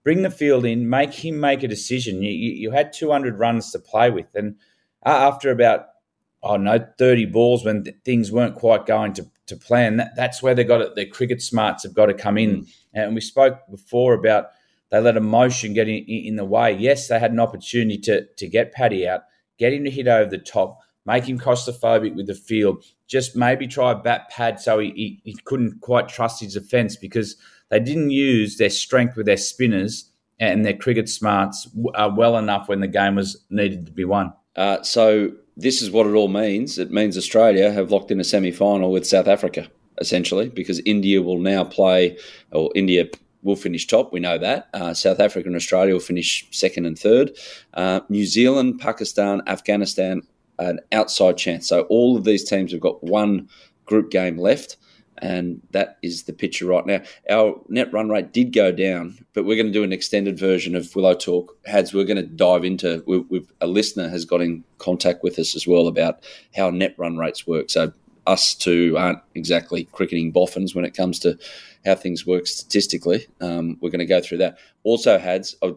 bring 0.04 0.22
the 0.22 0.32
field 0.32 0.66
in, 0.66 0.90
make 0.90 1.14
him 1.14 1.40
make 1.40 1.64
a 1.64 1.68
decision. 1.68 2.22
You, 2.22 2.32
you, 2.32 2.52
you 2.54 2.72
had 2.72 2.94
200 2.94 3.38
runs 3.40 3.72
to 3.72 3.80
play 3.80 4.10
with, 4.10 4.28
and 4.36 4.56
after 5.04 5.52
about 5.52 5.86
oh 6.44 6.58
no, 6.58 6.86
30 6.98 7.26
balls 7.28 7.64
when 7.64 7.84
th- 7.84 7.96
things 8.04 8.32
weren't 8.32 8.56
quite 8.56 8.86
going 8.86 9.14
to 9.14 9.26
to 9.48 9.56
plan. 9.56 9.98
That, 9.98 10.16
that's 10.16 10.42
where 10.42 10.56
they 10.56 10.64
got 10.64 10.82
it. 10.82 10.96
Their 10.96 11.06
cricket 11.06 11.42
smarts 11.42 11.84
have 11.84 11.94
got 11.94 12.08
to 12.08 12.14
come 12.14 12.38
in. 12.38 12.62
Mm. 12.62 12.68
And 12.94 13.16
we 13.16 13.22
spoke 13.22 13.60
before 13.70 14.14
about 14.14 14.48
they 14.90 15.00
let 15.00 15.18
emotion 15.18 15.74
get 15.74 15.88
in, 15.88 16.04
in 16.06 16.36
the 16.36 16.46
way. 16.46 16.74
Yes, 16.74 17.08
they 17.08 17.20
had 17.20 17.32
an 17.32 17.40
opportunity 17.40 17.98
to 18.00 18.26
to 18.26 18.48
get 18.48 18.74
Paddy 18.74 19.08
out, 19.08 19.22
get 19.58 19.74
him 19.74 19.84
to 19.84 19.92
hit 19.92 20.08
over 20.08 20.30
the 20.30 20.38
top, 20.38 20.80
make 21.06 21.26
him 21.26 21.40
claustrophobic 21.40 22.16
with 22.16 22.28
the 22.28 22.36
field. 22.36 22.84
Just 23.08 23.36
maybe 23.36 23.68
try 23.68 23.92
a 23.92 23.96
bat 23.96 24.30
pad 24.30 24.60
so 24.60 24.80
he, 24.80 24.92
he, 24.92 25.22
he 25.26 25.38
couldn't 25.44 25.82
quite 25.82 26.08
trust 26.08 26.40
his 26.40 26.54
defence 26.54 26.96
because 26.96 27.36
they 27.72 27.80
didn't 27.80 28.12
use 28.12 28.58
their 28.58 28.70
strength 28.70 29.18
with 29.18 29.26
their 29.26 29.38
spinners 29.38 30.12
and 30.40 30.66
their 30.66 30.76
cricket 30.76 31.10
smarts 31.10 31.68
uh, 31.96 32.12
well 32.14 32.38
enough 32.38 32.68
when 32.68 32.82
the 32.82 32.88
game 32.88 33.16
was 33.16 33.44
needed 33.50 33.86
to 33.86 33.92
be 33.92 34.06
won. 34.06 34.34
Uh, 34.56 34.82
so 34.84 35.32
this 35.56 35.82
is 35.82 35.90
what 35.90 36.06
it 36.06 36.14
all 36.14 36.28
means. 36.28 36.78
It 36.78 36.92
means 36.92 37.18
Australia 37.18 37.72
have 37.72 37.92
locked 37.92 38.12
in 38.12 38.20
a 38.20 38.24
semi 38.24 38.52
final 38.52 38.92
with 38.92 39.08
South 39.08 39.28
Africa, 39.28 39.68
essentially, 40.00 40.50
because 40.50 40.80
India 40.82 41.22
will 41.22 41.40
now 41.40 41.64
play, 41.64 42.18
or 42.52 42.72
India 42.76 43.06
will 43.44 43.56
finish 43.56 43.88
top. 43.88 44.12
We 44.12 44.20
know 44.20 44.38
that. 44.38 44.70
Uh, 44.74 44.94
South 44.94 45.20
Africa 45.20 45.48
and 45.48 45.56
Australia 45.56 45.94
will 45.94 46.02
finish 46.02 46.46
second 46.52 46.86
and 46.86 47.00
third. 47.00 47.32
Uh, 47.74 48.02
New 48.10 48.26
Zealand, 48.26 48.80
Pakistan, 48.80 49.42
Afghanistan, 49.48 50.22
an 50.60 50.80
outside 50.92 51.38
chance. 51.38 51.68
So 51.68 51.84
all 51.84 52.18
of 52.18 52.24
these 52.24 52.44
teams 52.44 52.72
have 52.72 52.82
got 52.82 53.04
one 53.04 53.48
group 53.86 54.12
game 54.12 54.38
left 54.38 54.78
and 55.18 55.62
that 55.72 55.98
is 56.02 56.24
the 56.24 56.34
picture 56.34 56.66
right 56.66 56.86
now. 56.86 57.02
Our 57.30 57.62
net 57.70 57.94
run 57.94 58.10
rate 58.10 58.34
did 58.34 58.54
go 58.54 58.72
down, 58.72 59.24
but 59.34 59.46
we're 59.46 59.56
going 59.56 59.68
to 59.68 59.72
do 59.72 59.84
an 59.84 59.94
extended 59.94 60.40
version 60.40 60.76
of 60.76 60.96
Willow 60.96 61.14
Talk. 61.14 61.58
Hads, 61.66 61.94
we're 61.94 62.06
going 62.06 62.18
to 62.18 62.24
dive 62.24 62.64
into. 62.64 63.04
We, 63.06 63.20
we've, 63.20 63.52
a 63.62 63.68
listener 63.68 64.10
has 64.10 64.26
got 64.26 64.42
in 64.42 64.64
contact 64.78 65.24
with 65.24 65.38
us 65.38 65.56
as 65.56 65.68
well 65.68 65.88
about 65.88 66.24
how 66.56 66.70
net 66.70 66.96
run 66.98 67.18
rates 67.18 67.46
work. 67.46 67.70
So 67.70 67.94
us 68.28 68.56
two 68.56 68.96
aren't 68.98 69.20
exactly 69.36 69.86
cricketing 69.86 70.32
boffins 70.32 70.76
when 70.76 70.86
it 70.86 70.96
comes 70.96 71.20
to 71.20 71.38
how 71.86 71.96
things 71.96 72.26
work 72.26 72.48
statistically. 72.48 73.28
Um, 73.42 73.78
we're 73.82 73.90
going 73.90 74.00
to 74.00 74.06
go 74.06 74.22
through 74.22 74.40
that. 74.40 74.58
Also, 74.84 75.18
Hads, 75.18 75.56
a 75.62 75.74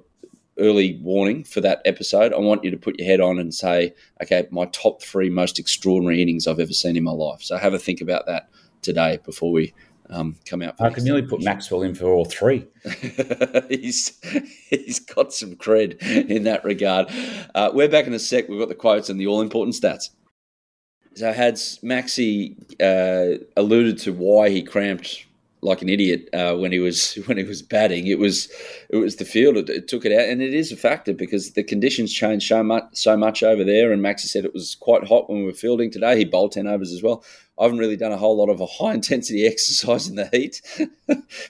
early 0.59 1.01
warning 1.03 1.43
for 1.45 1.61
that 1.61 1.83
episode. 1.85 2.33
I 2.33 2.39
want 2.39 2.65
you 2.65 2.71
to 2.71 2.77
put 2.77 2.99
your 2.99 3.09
head 3.09 3.21
on 3.21 3.39
and 3.39 3.53
say, 3.53 3.93
okay, 4.23 4.47
my 4.51 4.67
top 4.67 5.03
three 5.03 5.29
most 5.29 5.59
extraordinary 5.59 6.23
innings 6.23 6.47
I've 6.47 6.61
ever 6.61 6.73
seen 6.73 6.97
in 6.97 7.03
my 7.03 7.13
life. 7.13 7.43
So 7.43 7.57
have 7.57 7.75
a 7.75 7.79
think 7.79 8.01
about 8.01 8.27
that 8.27 8.49
today 8.85 9.19
before 9.25 9.51
we 9.51 9.75
um, 10.11 10.37
come 10.47 10.63
out. 10.63 10.81
I 10.81 10.91
can 10.91 11.05
nearly 11.05 11.23
put 11.23 11.43
Maxwell 11.43 11.83
in 11.83 11.95
for 11.95 12.07
all 12.07 12.25
three. 12.25 12.67
he's 13.69 14.21
he's 14.69 15.01
got 15.01 15.33
some 15.33 15.57
cred 15.57 16.01
in 16.03 16.45
that 16.45 16.65
regard. 16.65 17.09
Uh, 17.55 17.71
we're 17.73 17.89
back 17.89 18.07
in 18.07 18.13
a 18.13 18.19
sec. 18.19 18.49
We've 18.49 18.61
got 18.61 18.69
the 18.69 18.75
quotes 18.75 19.09
and 19.09 19.19
the 19.19 19.27
all 19.27 19.41
important 19.41 19.75
stats. 19.75 20.11
So 21.17 21.33
had 21.33 21.55
Maxi 21.55 22.57
uh, 22.81 23.45
alluded 23.57 23.99
to 24.01 24.13
why 24.13 24.51
he 24.51 24.63
cramped 24.63 25.27
like 25.65 25.81
an 25.81 25.89
idiot 25.89 26.29
uh, 26.33 26.55
when 26.55 26.71
he 26.71 26.79
was 26.79 27.15
when 27.27 27.39
he 27.39 27.45
was 27.45 27.63
batting. 27.63 28.07
It 28.07 28.19
was 28.19 28.49
it 28.91 28.97
was 28.97 29.17
the 29.17 29.25
field. 29.25 29.57
It, 29.57 29.71
it, 29.71 29.89
took 29.89 30.05
it 30.05 30.13
out, 30.13 30.29
and 30.29 30.43
it 30.43 30.55
is 30.55 30.71
a 30.71 30.77
factor 30.77 31.13
because 31.13 31.53
the 31.53 31.65
conditions 31.65 32.13
changed 32.13 32.47
so 32.47 32.63
much 32.63 32.85
so 32.93 33.17
much 33.17 33.43
over 33.43 33.65
there. 33.65 33.91
And 33.91 34.03
Maxi 34.03 34.27
said 34.27 34.45
it 34.45 34.55
was 34.55 34.75
quite 34.75 35.09
hot 35.09 35.29
when 35.29 35.41
we 35.41 35.47
were 35.47 35.53
fielding 35.53 35.91
today. 35.91 36.19
He 36.19 36.25
bowled 36.25 36.53
ten 36.53 36.67
overs 36.67 36.93
as 36.93 37.03
well. 37.03 37.25
I 37.57 37.63
haven't 37.65 37.79
really 37.79 37.97
done 37.97 38.11
a 38.11 38.17
whole 38.17 38.37
lot 38.37 38.49
of 38.49 38.61
a 38.61 38.67
high 38.79 38.95
intensity 38.95 39.47
exercise 39.47 40.09
in 40.09 40.17
the 40.17 40.29
heat. 40.33 40.61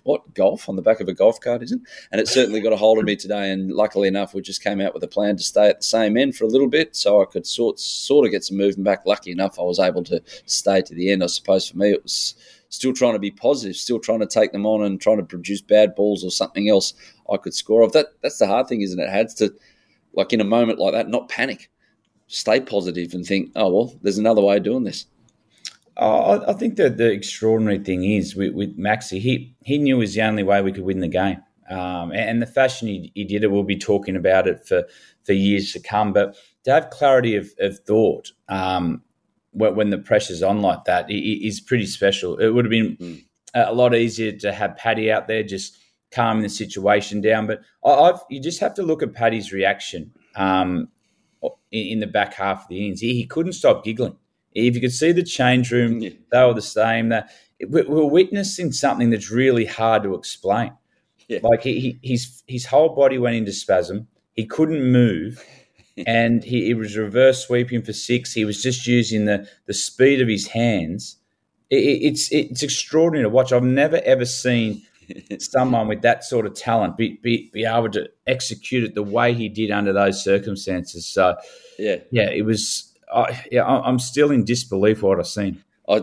what 0.02 0.34
golf 0.34 0.68
on 0.68 0.76
the 0.76 0.82
back 0.82 1.00
of 1.00 1.08
a 1.08 1.14
golf 1.14 1.40
cart 1.40 1.62
isn't? 1.62 1.82
And 2.12 2.20
it 2.20 2.28
certainly 2.28 2.60
got 2.60 2.72
a 2.72 2.76
hold 2.76 2.98
of 2.98 3.04
me 3.04 3.16
today. 3.16 3.50
And 3.50 3.72
luckily 3.72 4.08
enough, 4.08 4.34
we 4.34 4.42
just 4.42 4.62
came 4.62 4.80
out 4.80 4.94
with 4.94 5.02
a 5.02 5.08
plan 5.08 5.36
to 5.36 5.42
stay 5.42 5.68
at 5.68 5.78
the 5.78 5.84
same 5.84 6.16
end 6.16 6.36
for 6.36 6.44
a 6.44 6.48
little 6.48 6.68
bit, 6.68 6.94
so 6.94 7.22
I 7.22 7.24
could 7.24 7.46
sort 7.46 7.78
sort 7.80 8.26
of 8.26 8.32
get 8.32 8.44
some 8.44 8.58
movement 8.58 8.84
back. 8.84 9.06
Lucky 9.06 9.32
enough, 9.32 9.58
I 9.58 9.62
was 9.62 9.80
able 9.80 10.04
to 10.04 10.22
stay 10.46 10.82
to 10.82 10.94
the 10.94 11.10
end. 11.10 11.24
I 11.24 11.26
suppose 11.26 11.68
for 11.68 11.78
me, 11.78 11.90
it 11.92 12.02
was 12.02 12.34
still 12.74 12.92
trying 12.92 13.14
to 13.14 13.18
be 13.18 13.30
positive, 13.30 13.76
still 13.76 13.98
trying 13.98 14.20
to 14.20 14.26
take 14.26 14.52
them 14.52 14.66
on 14.66 14.82
and 14.82 15.00
trying 15.00 15.18
to 15.18 15.24
produce 15.24 15.60
bad 15.60 15.94
balls 15.94 16.24
or 16.24 16.30
something 16.30 16.68
else 16.68 16.94
I 17.32 17.36
could 17.36 17.54
score 17.54 17.82
off. 17.82 17.92
That 17.92 18.08
that's 18.22 18.38
the 18.38 18.46
hard 18.46 18.68
thing, 18.68 18.82
isn't 18.82 19.00
it? 19.00 19.08
Had 19.08 19.28
to 19.36 19.54
like 20.12 20.32
in 20.32 20.40
a 20.40 20.44
moment 20.44 20.78
like 20.78 20.92
that, 20.92 21.08
not 21.08 21.28
panic, 21.28 21.70
stay 22.26 22.60
positive 22.60 23.14
and 23.14 23.24
think, 23.24 23.50
oh 23.56 23.72
well, 23.72 23.94
there's 24.02 24.18
another 24.18 24.42
way 24.42 24.56
of 24.56 24.62
doing 24.62 24.84
this. 24.84 25.06
Oh, 25.96 26.44
I 26.48 26.54
think 26.54 26.74
that 26.76 26.96
the 26.96 27.10
extraordinary 27.10 27.78
thing 27.78 28.04
is 28.04 28.34
with, 28.34 28.52
with 28.52 28.76
Maxi, 28.76 29.20
he 29.20 29.54
he 29.64 29.78
knew 29.78 29.98
was 29.98 30.14
the 30.14 30.22
only 30.22 30.42
way 30.42 30.60
we 30.60 30.72
could 30.72 30.84
win 30.84 31.00
the 31.00 31.08
game. 31.08 31.40
Um, 31.70 32.12
and 32.12 32.42
the 32.42 32.46
fashion 32.46 32.88
he, 32.88 33.10
he, 33.14 33.24
did 33.24 33.42
it, 33.42 33.50
we'll 33.50 33.62
be 33.62 33.78
talking 33.78 34.16
about 34.16 34.46
it 34.46 34.66
for, 34.66 34.84
for 35.24 35.32
years 35.32 35.72
to 35.72 35.80
come. 35.80 36.12
But 36.12 36.36
to 36.64 36.72
have 36.72 36.90
clarity 36.90 37.36
of, 37.36 37.50
of 37.58 37.78
thought 37.80 38.32
um, 38.48 39.02
when 39.54 39.90
the 39.90 39.98
pressure's 39.98 40.42
on 40.42 40.60
like 40.60 40.84
that 40.84 41.06
is 41.08 41.60
pretty 41.60 41.86
special. 41.86 42.36
It 42.38 42.50
would 42.50 42.64
have 42.64 42.70
been 42.70 42.96
mm. 42.96 43.24
a 43.54 43.72
lot 43.72 43.94
easier 43.94 44.32
to 44.32 44.52
have 44.52 44.76
Paddy 44.76 45.10
out 45.10 45.28
there 45.28 45.42
just 45.42 45.78
calming 46.12 46.42
the 46.42 46.48
situation 46.48 47.20
down. 47.20 47.46
But 47.46 47.62
I've, 47.84 48.20
you 48.30 48.40
just 48.40 48.60
have 48.60 48.74
to 48.74 48.82
look 48.82 49.02
at 49.02 49.12
Paddy's 49.12 49.52
reaction 49.52 50.12
um, 50.36 50.88
in, 51.70 52.00
the 52.00 52.06
back 52.06 52.34
half 52.34 52.62
of 52.62 52.68
the 52.68 52.78
innings. 52.78 53.00
He, 53.00 53.14
he 53.14 53.26
couldn't 53.26 53.52
stop 53.52 53.84
giggling. 53.84 54.16
If 54.52 54.74
you 54.74 54.80
could 54.80 54.92
see 54.92 55.12
the 55.12 55.22
change 55.22 55.70
room, 55.70 56.00
yeah. 56.00 56.10
they 56.30 56.44
were 56.44 56.54
the 56.54 56.62
same. 56.62 57.08
That 57.08 57.30
we're 57.60 58.04
witnessing 58.04 58.72
something 58.72 59.10
that's 59.10 59.30
really 59.30 59.64
hard 59.64 60.04
to 60.04 60.14
explain. 60.14 60.72
Yeah. 61.28 61.40
Like 61.42 61.62
he, 61.62 61.80
he, 61.80 61.98
his 62.02 62.42
his 62.46 62.66
whole 62.66 62.94
body 62.94 63.18
went 63.18 63.36
into 63.36 63.52
spasm. 63.52 64.08
He 64.34 64.46
couldn't 64.46 64.84
move, 64.84 65.42
and 65.96 66.42
he, 66.42 66.66
he, 66.66 66.74
was 66.74 66.96
reverse 66.96 67.46
sweeping 67.46 67.82
for 67.82 67.92
six. 67.92 68.32
He 68.32 68.44
was 68.44 68.62
just 68.62 68.86
using 68.86 69.26
the 69.26 69.48
the 69.66 69.74
speed 69.74 70.20
of 70.20 70.28
his 70.28 70.48
hands. 70.48 71.16
It, 71.70 71.76
it's 71.76 72.32
it's 72.32 72.62
extraordinary 72.62 73.24
to 73.24 73.30
watch. 73.30 73.52
I've 73.52 73.62
never 73.62 74.00
ever 74.04 74.24
seen 74.24 74.82
someone 75.38 75.88
with 75.88 76.02
that 76.02 76.24
sort 76.24 76.46
of 76.46 76.54
talent 76.54 76.96
be, 76.96 77.18
be 77.22 77.50
be 77.52 77.64
able 77.64 77.90
to 77.90 78.08
execute 78.26 78.84
it 78.84 78.94
the 78.94 79.02
way 79.02 79.34
he 79.34 79.48
did 79.48 79.70
under 79.70 79.92
those 79.92 80.22
circumstances. 80.22 81.06
So 81.06 81.36
yeah, 81.78 81.96
yeah, 82.10 82.30
it 82.30 82.44
was. 82.44 82.90
I, 83.14 83.44
yeah, 83.52 83.64
I'm 83.64 84.00
still 84.00 84.32
in 84.32 84.44
disbelief 84.44 85.02
what 85.02 85.20
I've 85.20 85.28
seen. 85.28 85.62
I, 85.88 86.02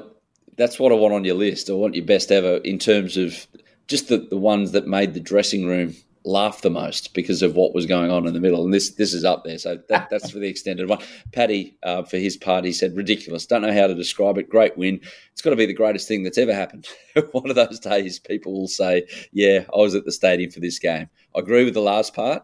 that's 0.56 0.80
what 0.80 0.93
I 0.93 0.95
want 0.95 1.13
on 1.13 1.25
your 1.25 1.36
list. 1.36 1.69
I 1.69 1.73
want 1.73 1.95
your 1.95 2.06
best 2.06 2.32
ever 2.32 2.58
in 2.58 2.77
terms 2.80 3.17
of 3.17 3.47
just 3.88 4.08
the, 4.08 4.17
the 4.17 4.38
ones 4.38 4.71
that 4.71 4.88
made 4.88 5.13
the 5.13 5.19
dressing 5.19 5.65
room 5.65 5.93
laugh 6.23 6.62
the 6.62 6.69
most 6.69 7.13
because 7.13 7.41
of 7.41 7.55
what 7.55 7.73
was 7.73 7.86
going 7.86 8.12
on 8.12 8.27
in 8.27 8.34
the 8.34 8.39
middle. 8.39 8.63
And 8.63 8.73
this 8.73 8.91
this 8.91 9.13
is 9.13 9.25
up 9.25 9.43
there. 9.43 9.57
So 9.57 9.79
that, 9.89 10.10
that's 10.10 10.31
for 10.31 10.39
the 10.39 10.47
extended 10.47 10.88
one. 10.88 10.99
Paddy, 11.31 11.75
uh, 11.84 12.03
for 12.03 12.17
his 12.17 12.38
part, 12.38 12.65
he 12.65 12.73
said, 12.73 12.95
ridiculous. 12.95 13.45
Don't 13.45 13.62
know 13.62 13.73
how 13.73 13.88
to 13.88 13.95
describe 13.95 14.38
it. 14.38 14.49
Great 14.49 14.77
win. 14.77 14.99
It's 15.31 15.41
got 15.41 15.51
to 15.51 15.55
be 15.55 15.65
the 15.65 15.73
greatest 15.73 16.07
thing 16.07 16.23
that's 16.23 16.38
ever 16.38 16.53
happened. 16.53 16.88
one 17.31 17.49
of 17.49 17.55
those 17.55 17.79
days 17.79 18.19
people 18.19 18.53
will 18.53 18.67
say, 18.67 19.05
yeah, 19.31 19.65
I 19.73 19.77
was 19.77 19.95
at 19.95 20.05
the 20.05 20.12
stadium 20.12 20.51
for 20.51 20.60
this 20.60 20.79
game. 20.79 21.10
I 21.36 21.39
agree 21.39 21.65
with 21.65 21.73
the 21.73 21.81
last 21.81 22.13
part. 22.13 22.43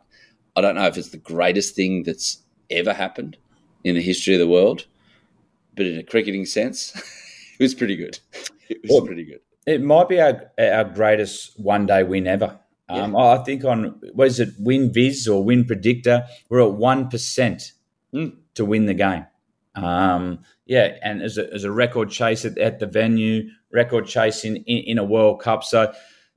I 0.56 0.62
don't 0.62 0.76
know 0.76 0.88
if 0.88 0.98
it's 0.98 1.10
the 1.10 1.18
greatest 1.18 1.76
thing 1.76 2.04
that's 2.04 2.40
ever 2.72 2.94
happened 2.94 3.38
in 3.84 3.96
the 3.96 4.02
history 4.02 4.34
of 4.34 4.40
the 4.40 4.48
world, 4.48 4.86
but 5.76 5.86
in 5.86 6.00
a 6.00 6.04
cricketing 6.04 6.46
sense, 6.46 6.96
it 7.60 7.64
was 7.64 7.76
pretty 7.76 7.96
good. 7.96 8.20
It 8.70 8.82
was 8.82 8.92
well, 8.92 9.06
pretty 9.06 9.24
good. 9.24 9.40
It 9.68 9.84
might 9.84 10.10
be 10.10 10.20
our, 10.20 10.50
our 10.58 10.86
greatest 10.86 11.60
one 11.60 11.86
day 11.86 12.04
win 12.04 12.26
ever. 12.26 12.58
Um, 12.90 13.14
yeah. 13.14 13.20
I 13.20 13.38
think 13.44 13.66
on 13.66 14.00
what 14.14 14.28
is 14.28 14.40
it, 14.40 14.50
Win 14.60 14.92
Viz 14.92 15.28
or 15.28 15.44
Win 15.44 15.66
Predictor, 15.66 16.26
we're 16.50 16.62
at 16.62 16.74
one 16.74 17.10
percent 17.10 17.74
mm. 18.14 18.36
to 18.56 18.66
win 18.66 18.86
the 18.86 18.94
game. 18.94 19.26
Um, 19.76 20.40
yeah, 20.66 20.98
and 21.04 21.22
as 21.22 21.38
a, 21.38 21.54
as 21.54 21.64
a 21.64 21.72
record 21.72 22.10
chase 22.10 22.46
at, 22.46 22.58
at 22.58 22.80
the 22.80 22.88
venue, 22.88 23.50
record 23.72 24.08
chase 24.08 24.44
in, 24.44 24.58
in, 24.58 24.78
in, 24.86 24.98
a 24.98 25.04
World 25.04 25.40
Cup. 25.40 25.64
So 25.64 25.94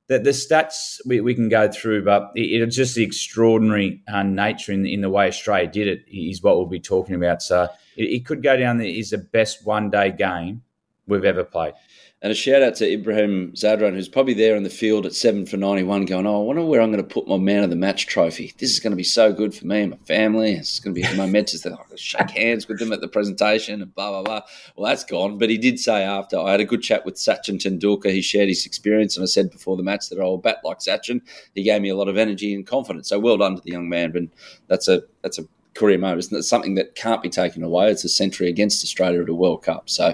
the, 0.07 0.19
the 0.19 0.29
stats 0.29 0.99
we, 1.05 1.21
we 1.21 1.33
can 1.33 1.49
go 1.49 1.69
through, 1.71 2.05
but 2.05 2.31
it, 2.35 2.61
it's 2.61 2.75
just 2.75 2.95
the 2.95 3.03
extraordinary 3.03 4.03
uh, 4.07 4.23
nature 4.23 4.71
in, 4.71 4.85
in 4.85 5.01
the 5.01 5.09
way 5.09 5.27
Australia 5.27 5.67
did 5.67 5.87
it 5.87 6.05
is 6.07 6.43
what 6.43 6.57
we'll 6.57 6.67
be 6.67 6.79
talking 6.79 7.15
about. 7.15 7.41
So 7.41 7.67
it, 7.97 8.03
it 8.03 8.25
could 8.25 8.43
go 8.43 8.55
down 8.57 8.77
there 8.77 8.87
is 8.87 9.09
the 9.09 9.17
best 9.17 9.65
one 9.65 9.89
day 9.89 10.11
game 10.11 10.61
we've 11.07 11.25
ever 11.25 11.43
played. 11.43 11.73
And 12.23 12.31
a 12.31 12.35
shout 12.35 12.61
out 12.61 12.75
to 12.75 12.91
Ibrahim 12.91 13.51
Zadran, 13.53 13.95
who's 13.95 14.07
probably 14.07 14.35
there 14.35 14.55
in 14.55 14.61
the 14.61 14.69
field 14.69 15.07
at 15.07 15.15
seven 15.15 15.47
for 15.47 15.57
91, 15.57 16.05
going, 16.05 16.27
Oh, 16.27 16.43
I 16.43 16.45
wonder 16.45 16.63
where 16.63 16.79
I'm 16.79 16.91
going 16.91 17.03
to 17.03 17.13
put 17.13 17.27
my 17.27 17.37
man 17.37 17.63
of 17.63 17.71
the 17.71 17.75
match 17.75 18.05
trophy. 18.05 18.53
This 18.59 18.69
is 18.69 18.79
going 18.79 18.91
to 18.91 18.97
be 18.97 19.03
so 19.03 19.33
good 19.33 19.55
for 19.55 19.65
me 19.65 19.81
and 19.81 19.91
my 19.91 19.97
family. 20.05 20.53
It's 20.53 20.79
going 20.79 20.93
to 20.93 21.01
be 21.01 21.17
momentous 21.17 21.61
that 21.61 21.73
I 21.73 21.77
can 21.77 21.97
shake 21.97 22.29
hands 22.29 22.67
with 22.67 22.77
them 22.77 22.93
at 22.93 23.01
the 23.01 23.07
presentation 23.07 23.81
and 23.81 23.95
blah, 23.95 24.11
blah, 24.11 24.21
blah. 24.21 24.41
Well, 24.75 24.87
that's 24.87 25.03
gone. 25.03 25.39
But 25.39 25.49
he 25.49 25.57
did 25.57 25.79
say 25.79 26.03
after, 26.03 26.37
I 26.37 26.51
had 26.51 26.61
a 26.61 26.65
good 26.65 26.83
chat 26.83 27.05
with 27.05 27.15
Sachin 27.15 27.57
Tendulkar. 27.57 28.11
He 28.11 28.21
shared 28.21 28.49
his 28.49 28.67
experience. 28.67 29.17
And 29.17 29.23
I 29.23 29.25
said 29.25 29.49
before 29.49 29.75
the 29.75 29.81
match 29.81 30.09
that 30.09 30.19
I'll 30.19 30.37
bat 30.37 30.57
like 30.63 30.77
Sachin. 30.77 31.21
He 31.55 31.63
gave 31.63 31.81
me 31.81 31.89
a 31.89 31.95
lot 31.95 32.07
of 32.07 32.17
energy 32.17 32.53
and 32.53 32.67
confidence. 32.67 33.09
So 33.09 33.17
well 33.17 33.37
done 33.37 33.55
to 33.55 33.63
the 33.63 33.71
young 33.71 33.89
man. 33.89 34.11
But 34.11 34.23
that's 34.67 34.87
a, 34.87 35.01
that's 35.23 35.39
a 35.39 35.47
career 35.73 35.97
moment. 35.97 36.31
It's 36.31 36.47
something 36.47 36.75
that 36.75 36.93
can't 36.93 37.23
be 37.23 37.29
taken 37.29 37.63
away. 37.63 37.89
It's 37.89 38.03
a 38.03 38.09
century 38.09 38.47
against 38.47 38.83
Australia 38.83 39.23
at 39.23 39.29
a 39.29 39.33
World 39.33 39.63
Cup. 39.63 39.89
So 39.89 40.13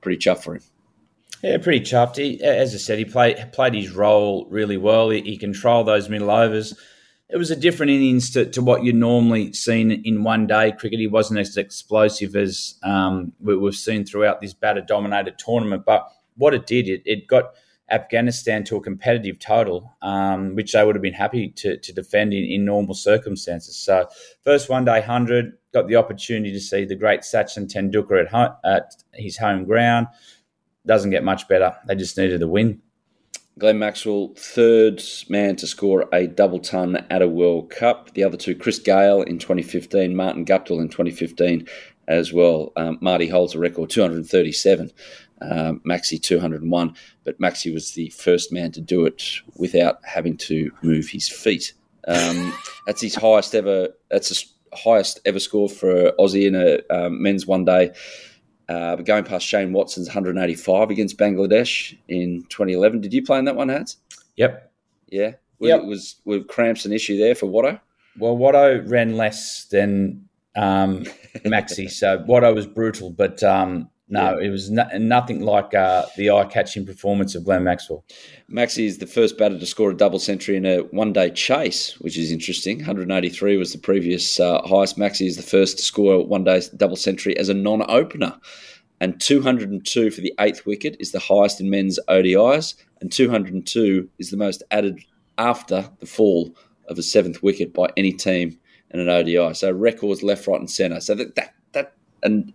pretty 0.00 0.18
chuffed 0.18 0.44
for 0.44 0.54
him. 0.54 0.62
Yeah, 1.42 1.58
pretty 1.58 1.80
chuffed. 1.80 2.16
He, 2.16 2.42
as 2.42 2.74
I 2.74 2.78
said, 2.78 2.98
he 2.98 3.04
played 3.04 3.52
played 3.52 3.74
his 3.74 3.92
role 3.92 4.46
really 4.50 4.76
well. 4.76 5.10
He, 5.10 5.20
he, 5.20 5.36
controlled 5.36 5.86
those 5.86 6.08
middle 6.08 6.30
overs. 6.30 6.74
It 7.28 7.36
was 7.36 7.50
a 7.50 7.56
different 7.56 7.92
innings 7.92 8.30
to, 8.30 8.46
to 8.46 8.62
what 8.62 8.82
you 8.82 8.92
normally 8.92 9.52
seen 9.52 9.92
in 9.92 10.24
one 10.24 10.46
day 10.46 10.72
cricket. 10.72 10.98
He 10.98 11.06
wasn't 11.06 11.40
as 11.40 11.56
explosive 11.56 12.34
as 12.34 12.74
um, 12.82 13.32
we've 13.38 13.74
seen 13.74 14.04
throughout 14.04 14.40
this 14.40 14.54
batter 14.54 14.80
dominated 14.80 15.38
tournament. 15.38 15.84
But 15.84 16.10
what 16.36 16.54
it 16.54 16.66
did, 16.66 16.88
it, 16.88 17.02
it 17.04 17.28
got 17.28 17.52
Afghanistan 17.90 18.64
to 18.64 18.76
a 18.76 18.80
competitive 18.80 19.38
total, 19.38 19.94
um, 20.02 20.54
which 20.54 20.72
they 20.72 20.84
would 20.84 20.94
have 20.94 21.02
been 21.02 21.12
happy 21.12 21.50
to, 21.50 21.76
to 21.76 21.92
defend 21.92 22.32
in, 22.32 22.44
in 22.44 22.64
normal 22.64 22.94
circumstances. 22.94 23.76
So, 23.76 24.08
first 24.42 24.68
one 24.68 24.84
day 24.86 25.00
100, 25.00 25.52
got 25.72 25.86
the 25.86 25.96
opportunity 25.96 26.52
to 26.52 26.60
see 26.60 26.84
the 26.84 26.96
great 26.96 27.20
Sachin 27.20 27.70
Tendulkar 27.70 28.22
at, 28.22 28.28
home, 28.28 28.54
at 28.64 28.92
his 29.12 29.36
home 29.36 29.64
ground 29.64 30.08
doesn't 30.88 31.10
get 31.10 31.22
much 31.22 31.46
better. 31.46 31.76
They 31.86 31.94
just 31.94 32.16
needed 32.16 32.42
a 32.42 32.48
win. 32.48 32.80
Glenn 33.58 33.78
Maxwell, 33.78 34.34
third 34.36 35.02
man 35.28 35.56
to 35.56 35.66
score 35.66 36.08
a 36.12 36.26
double 36.26 36.60
ton 36.60 37.04
at 37.10 37.22
a 37.22 37.28
World 37.28 37.70
Cup. 37.70 38.14
The 38.14 38.24
other 38.24 38.36
two, 38.36 38.54
Chris 38.54 38.78
Gayle 38.78 39.22
in 39.22 39.38
2015, 39.38 40.16
Martin 40.16 40.44
Guptill 40.44 40.80
in 40.80 40.88
2015 40.88 41.66
as 42.06 42.32
well. 42.32 42.72
Um, 42.76 42.98
Marty 43.00 43.28
holds 43.28 43.54
a 43.54 43.58
record 43.58 43.90
237, 43.90 44.90
um, 45.42 45.80
Maxi 45.86 46.22
201, 46.22 46.94
but 47.24 47.40
Maxi 47.40 47.74
was 47.74 47.92
the 47.92 48.10
first 48.10 48.52
man 48.52 48.72
to 48.72 48.80
do 48.80 49.04
it 49.04 49.40
without 49.56 49.98
having 50.04 50.36
to 50.38 50.70
move 50.82 51.08
his 51.08 51.28
feet. 51.28 51.74
Um, 52.06 52.54
that's 52.86 53.02
his 53.02 53.16
highest 53.16 53.54
ever. 53.54 53.88
That's 54.08 54.28
the 54.28 54.76
highest 54.76 55.20
ever 55.24 55.40
score 55.40 55.68
for 55.68 56.12
Aussie 56.12 56.46
in 56.46 56.54
a 56.54 56.80
um, 56.96 57.20
men's 57.20 57.46
one 57.46 57.64
day 57.64 57.92
uh, 58.68 58.96
going 58.96 59.24
past 59.24 59.46
Shane 59.46 59.72
Watson's 59.72 60.08
185 60.08 60.90
against 60.90 61.16
Bangladesh 61.18 61.96
in 62.08 62.44
2011. 62.48 63.00
Did 63.00 63.14
you 63.14 63.24
play 63.24 63.38
in 63.38 63.44
that 63.46 63.56
one, 63.56 63.68
Hads? 63.68 63.96
Yep. 64.36 64.70
Yeah. 65.08 65.32
Was, 65.58 65.68
yep. 65.68 65.84
was 65.84 66.16
were 66.24 66.40
cramps 66.40 66.84
an 66.84 66.92
issue 66.92 67.18
there 67.18 67.34
for 67.34 67.46
Watto? 67.46 67.80
Well, 68.18 68.36
Watto 68.36 68.88
ran 68.88 69.16
less 69.16 69.64
than 69.66 70.28
um, 70.56 71.04
Maxi, 71.44 71.90
so 71.90 72.18
Watto 72.18 72.54
was 72.54 72.66
brutal, 72.66 73.10
but 73.10 73.42
um, 73.42 73.88
no, 74.08 74.38
yeah. 74.38 74.46
it 74.46 74.50
was 74.50 74.70
no, 74.70 74.86
nothing 74.96 75.40
like 75.40 75.74
uh, 75.74 76.06
the 76.16 76.30
eye-catching 76.30 76.86
performance 76.86 77.34
of 77.34 77.44
Glenn 77.44 77.64
Maxwell. 77.64 78.04
Maxi 78.50 78.86
is 78.86 78.98
the 78.98 79.06
first 79.06 79.36
batter 79.36 79.58
to 79.58 79.66
score 79.66 79.90
a 79.90 79.96
double 79.96 80.18
century 80.18 80.56
in 80.56 80.64
a 80.64 80.78
one-day 80.78 81.30
chase, 81.30 81.98
which 82.00 82.16
is 82.16 82.32
interesting. 82.32 82.78
183 82.78 83.56
was 83.58 83.72
the 83.72 83.78
previous 83.78 84.40
uh, 84.40 84.62
highest. 84.62 84.96
Maxi 84.96 85.26
is 85.26 85.36
the 85.36 85.42
first 85.42 85.78
to 85.78 85.84
score 85.84 86.14
a 86.14 86.20
one-day 86.20 86.62
double 86.76 86.96
century 86.96 87.36
as 87.36 87.48
a 87.48 87.54
non-opener, 87.54 88.38
and 89.00 89.20
202 89.20 90.10
for 90.10 90.20
the 90.20 90.34
eighth 90.40 90.64
wicket 90.64 90.96
is 90.98 91.12
the 91.12 91.20
highest 91.20 91.60
in 91.60 91.68
men's 91.68 91.98
ODIs, 92.08 92.74
and 93.00 93.12
202 93.12 94.08
is 94.18 94.30
the 94.30 94.36
most 94.36 94.62
added 94.70 95.04
after 95.36 95.88
the 96.00 96.06
fall 96.06 96.54
of 96.88 96.98
a 96.98 97.02
seventh 97.02 97.42
wicket 97.42 97.74
by 97.74 97.88
any 97.96 98.12
team 98.12 98.58
in 98.90 99.00
an 99.00 99.08
ODI. 99.08 99.54
So 99.54 99.70
records 99.70 100.22
left, 100.22 100.46
right, 100.46 100.58
and 100.58 100.70
centre. 100.70 101.00
So 101.00 101.14
that 101.14 101.34
that 101.36 101.54
that 101.72 101.94
and 102.22 102.52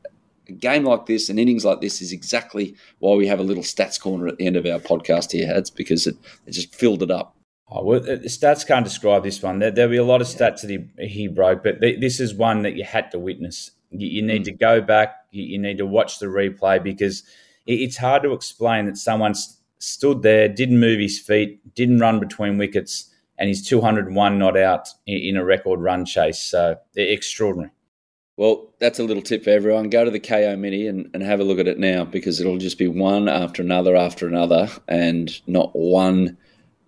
a 0.48 0.52
game 0.52 0.84
like 0.84 1.06
this, 1.06 1.30
an 1.30 1.40
innings 1.40 1.66
like 1.66 1.82
this, 1.82 2.02
is 2.02 2.12
exactly 2.12 2.76
why 3.00 3.16
we 3.16 3.28
have 3.28 3.40
a 3.40 3.44
little 3.44 3.64
stats 3.64 4.00
corner 4.00 4.28
at 4.28 4.38
the 4.38 4.46
end 4.46 4.56
of 4.56 4.66
our 4.66 4.80
podcast 4.80 5.32
here, 5.32 5.48
Hads, 5.48 5.70
because 5.70 6.08
it, 6.08 6.16
it 6.46 6.52
just 6.52 6.74
filled 6.76 7.04
it 7.04 7.12
up. 7.12 7.36
Oh, 7.70 7.84
well, 7.84 8.00
the 8.02 8.18
stats 8.20 8.68
can't 8.68 8.86
describe 8.86 9.24
this 9.24 9.42
one. 9.42 9.60
There, 9.60 9.72
will 9.72 9.88
be 9.88 9.98
a 9.98 10.04
lot 10.04 10.22
of 10.22 10.28
stats 10.28 10.62
that 10.62 10.70
he, 10.70 11.08
he 11.08 11.28
broke, 11.28 11.64
but 11.64 11.80
this 11.80 12.20
is 12.20 12.34
one 12.34 12.62
that 12.64 12.76
you 12.76 12.84
had 12.84 13.10
to 13.12 13.20
witness. 13.20 13.72
You, 13.90 14.08
you 14.08 14.22
need 14.22 14.42
mm. 14.42 14.46
to 14.46 14.52
go 14.52 14.82
back, 14.82 15.16
you, 15.32 15.44
you, 15.44 15.60
need 15.60 15.78
to 15.78 15.86
watch 15.86 16.20
the 16.20 16.28
replay 16.28 16.84
because 16.84 17.24
it, 17.66 17.74
it's 17.74 17.98
hard 17.98 18.24
to 18.24 18.34
explain 18.34 18.86
that 18.86 18.98
someone 18.98 19.34
stood 19.80 20.22
there, 20.22 20.48
didn't 20.48 20.80
move 20.80 21.00
his 21.00 21.20
feet, 21.20 21.74
didn't 21.74 22.00
run 22.00 22.20
between 22.20 22.58
wickets, 22.58 23.10
and 23.38 23.48
he's 23.48 23.68
201 23.68 24.38
not 24.38 24.58
out 24.58 24.90
in, 25.08 25.18
in 25.18 25.38
a 25.38 25.44
record 25.44 25.80
run 25.80 26.06
chase. 26.06 26.40
So 26.40 26.78
extraordinary. 26.96 27.72
Well, 28.36 28.74
that's 28.80 29.00
a 29.00 29.04
little 29.04 29.22
tip 29.22 29.44
for 29.44 29.52
everyone. 29.52 29.90
Go 29.90 30.04
to 30.04 30.12
the 30.12 30.20
Kayo 30.20 30.58
Mini 30.58 30.88
and, 30.88 31.10
and 31.14 31.22
have 31.22 31.40
a 31.40 31.44
look 31.44 31.60
at 31.60 31.68
it 31.68 31.78
now 31.78 32.04
because 32.04 32.40
it'll 32.40 32.58
just 32.58 32.80
be 32.80 32.88
one 32.88 33.30
after 33.30 33.62
another 33.62 33.96
after 33.96 34.28
another, 34.28 34.70
and 34.88 35.40
not 35.48 35.72
one 35.74 36.38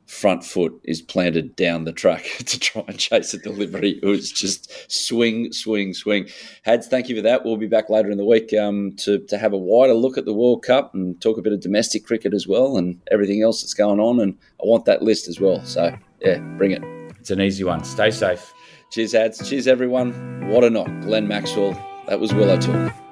front 0.07 0.43
foot 0.43 0.79
is 0.83 1.01
planted 1.01 1.55
down 1.55 1.83
the 1.83 1.91
track 1.91 2.23
to 2.45 2.59
try 2.59 2.83
and 2.87 2.97
chase 2.97 3.33
a 3.33 3.37
delivery. 3.37 3.99
It 4.01 4.05
was 4.05 4.31
just 4.31 4.91
swing, 4.91 5.51
swing, 5.51 5.93
swing. 5.93 6.29
Hads, 6.63 6.87
thank 6.87 7.09
you 7.09 7.15
for 7.15 7.21
that. 7.23 7.45
We'll 7.45 7.57
be 7.57 7.67
back 7.67 7.89
later 7.89 8.09
in 8.09 8.17
the 8.17 8.25
week 8.25 8.53
um, 8.53 8.93
to, 8.97 9.19
to 9.19 9.37
have 9.37 9.53
a 9.53 9.57
wider 9.57 9.93
look 9.93 10.17
at 10.17 10.25
the 10.25 10.33
World 10.33 10.63
Cup 10.63 10.93
and 10.93 11.19
talk 11.21 11.37
a 11.37 11.41
bit 11.41 11.53
of 11.53 11.61
domestic 11.61 12.05
cricket 12.05 12.33
as 12.33 12.47
well 12.47 12.77
and 12.77 13.01
everything 13.11 13.41
else 13.41 13.61
that's 13.61 13.73
going 13.73 13.99
on. 13.99 14.19
And 14.19 14.37
I 14.61 14.65
want 14.65 14.85
that 14.85 15.01
list 15.01 15.27
as 15.27 15.39
well. 15.39 15.63
So, 15.65 15.95
yeah, 16.21 16.39
bring 16.57 16.71
it. 16.71 16.83
It's 17.19 17.31
an 17.31 17.41
easy 17.41 17.63
one. 17.63 17.83
Stay 17.83 18.11
safe. 18.11 18.54
Cheers, 18.89 19.15
ads. 19.15 19.49
Cheers, 19.49 19.67
everyone. 19.67 20.47
What 20.49 20.63
a 20.63 20.69
knock. 20.69 20.87
Glenn 21.01 21.27
Maxwell. 21.27 21.73
That 22.07 22.19
was 22.19 22.33
Willow 22.33 22.57
Talk. 22.57 23.04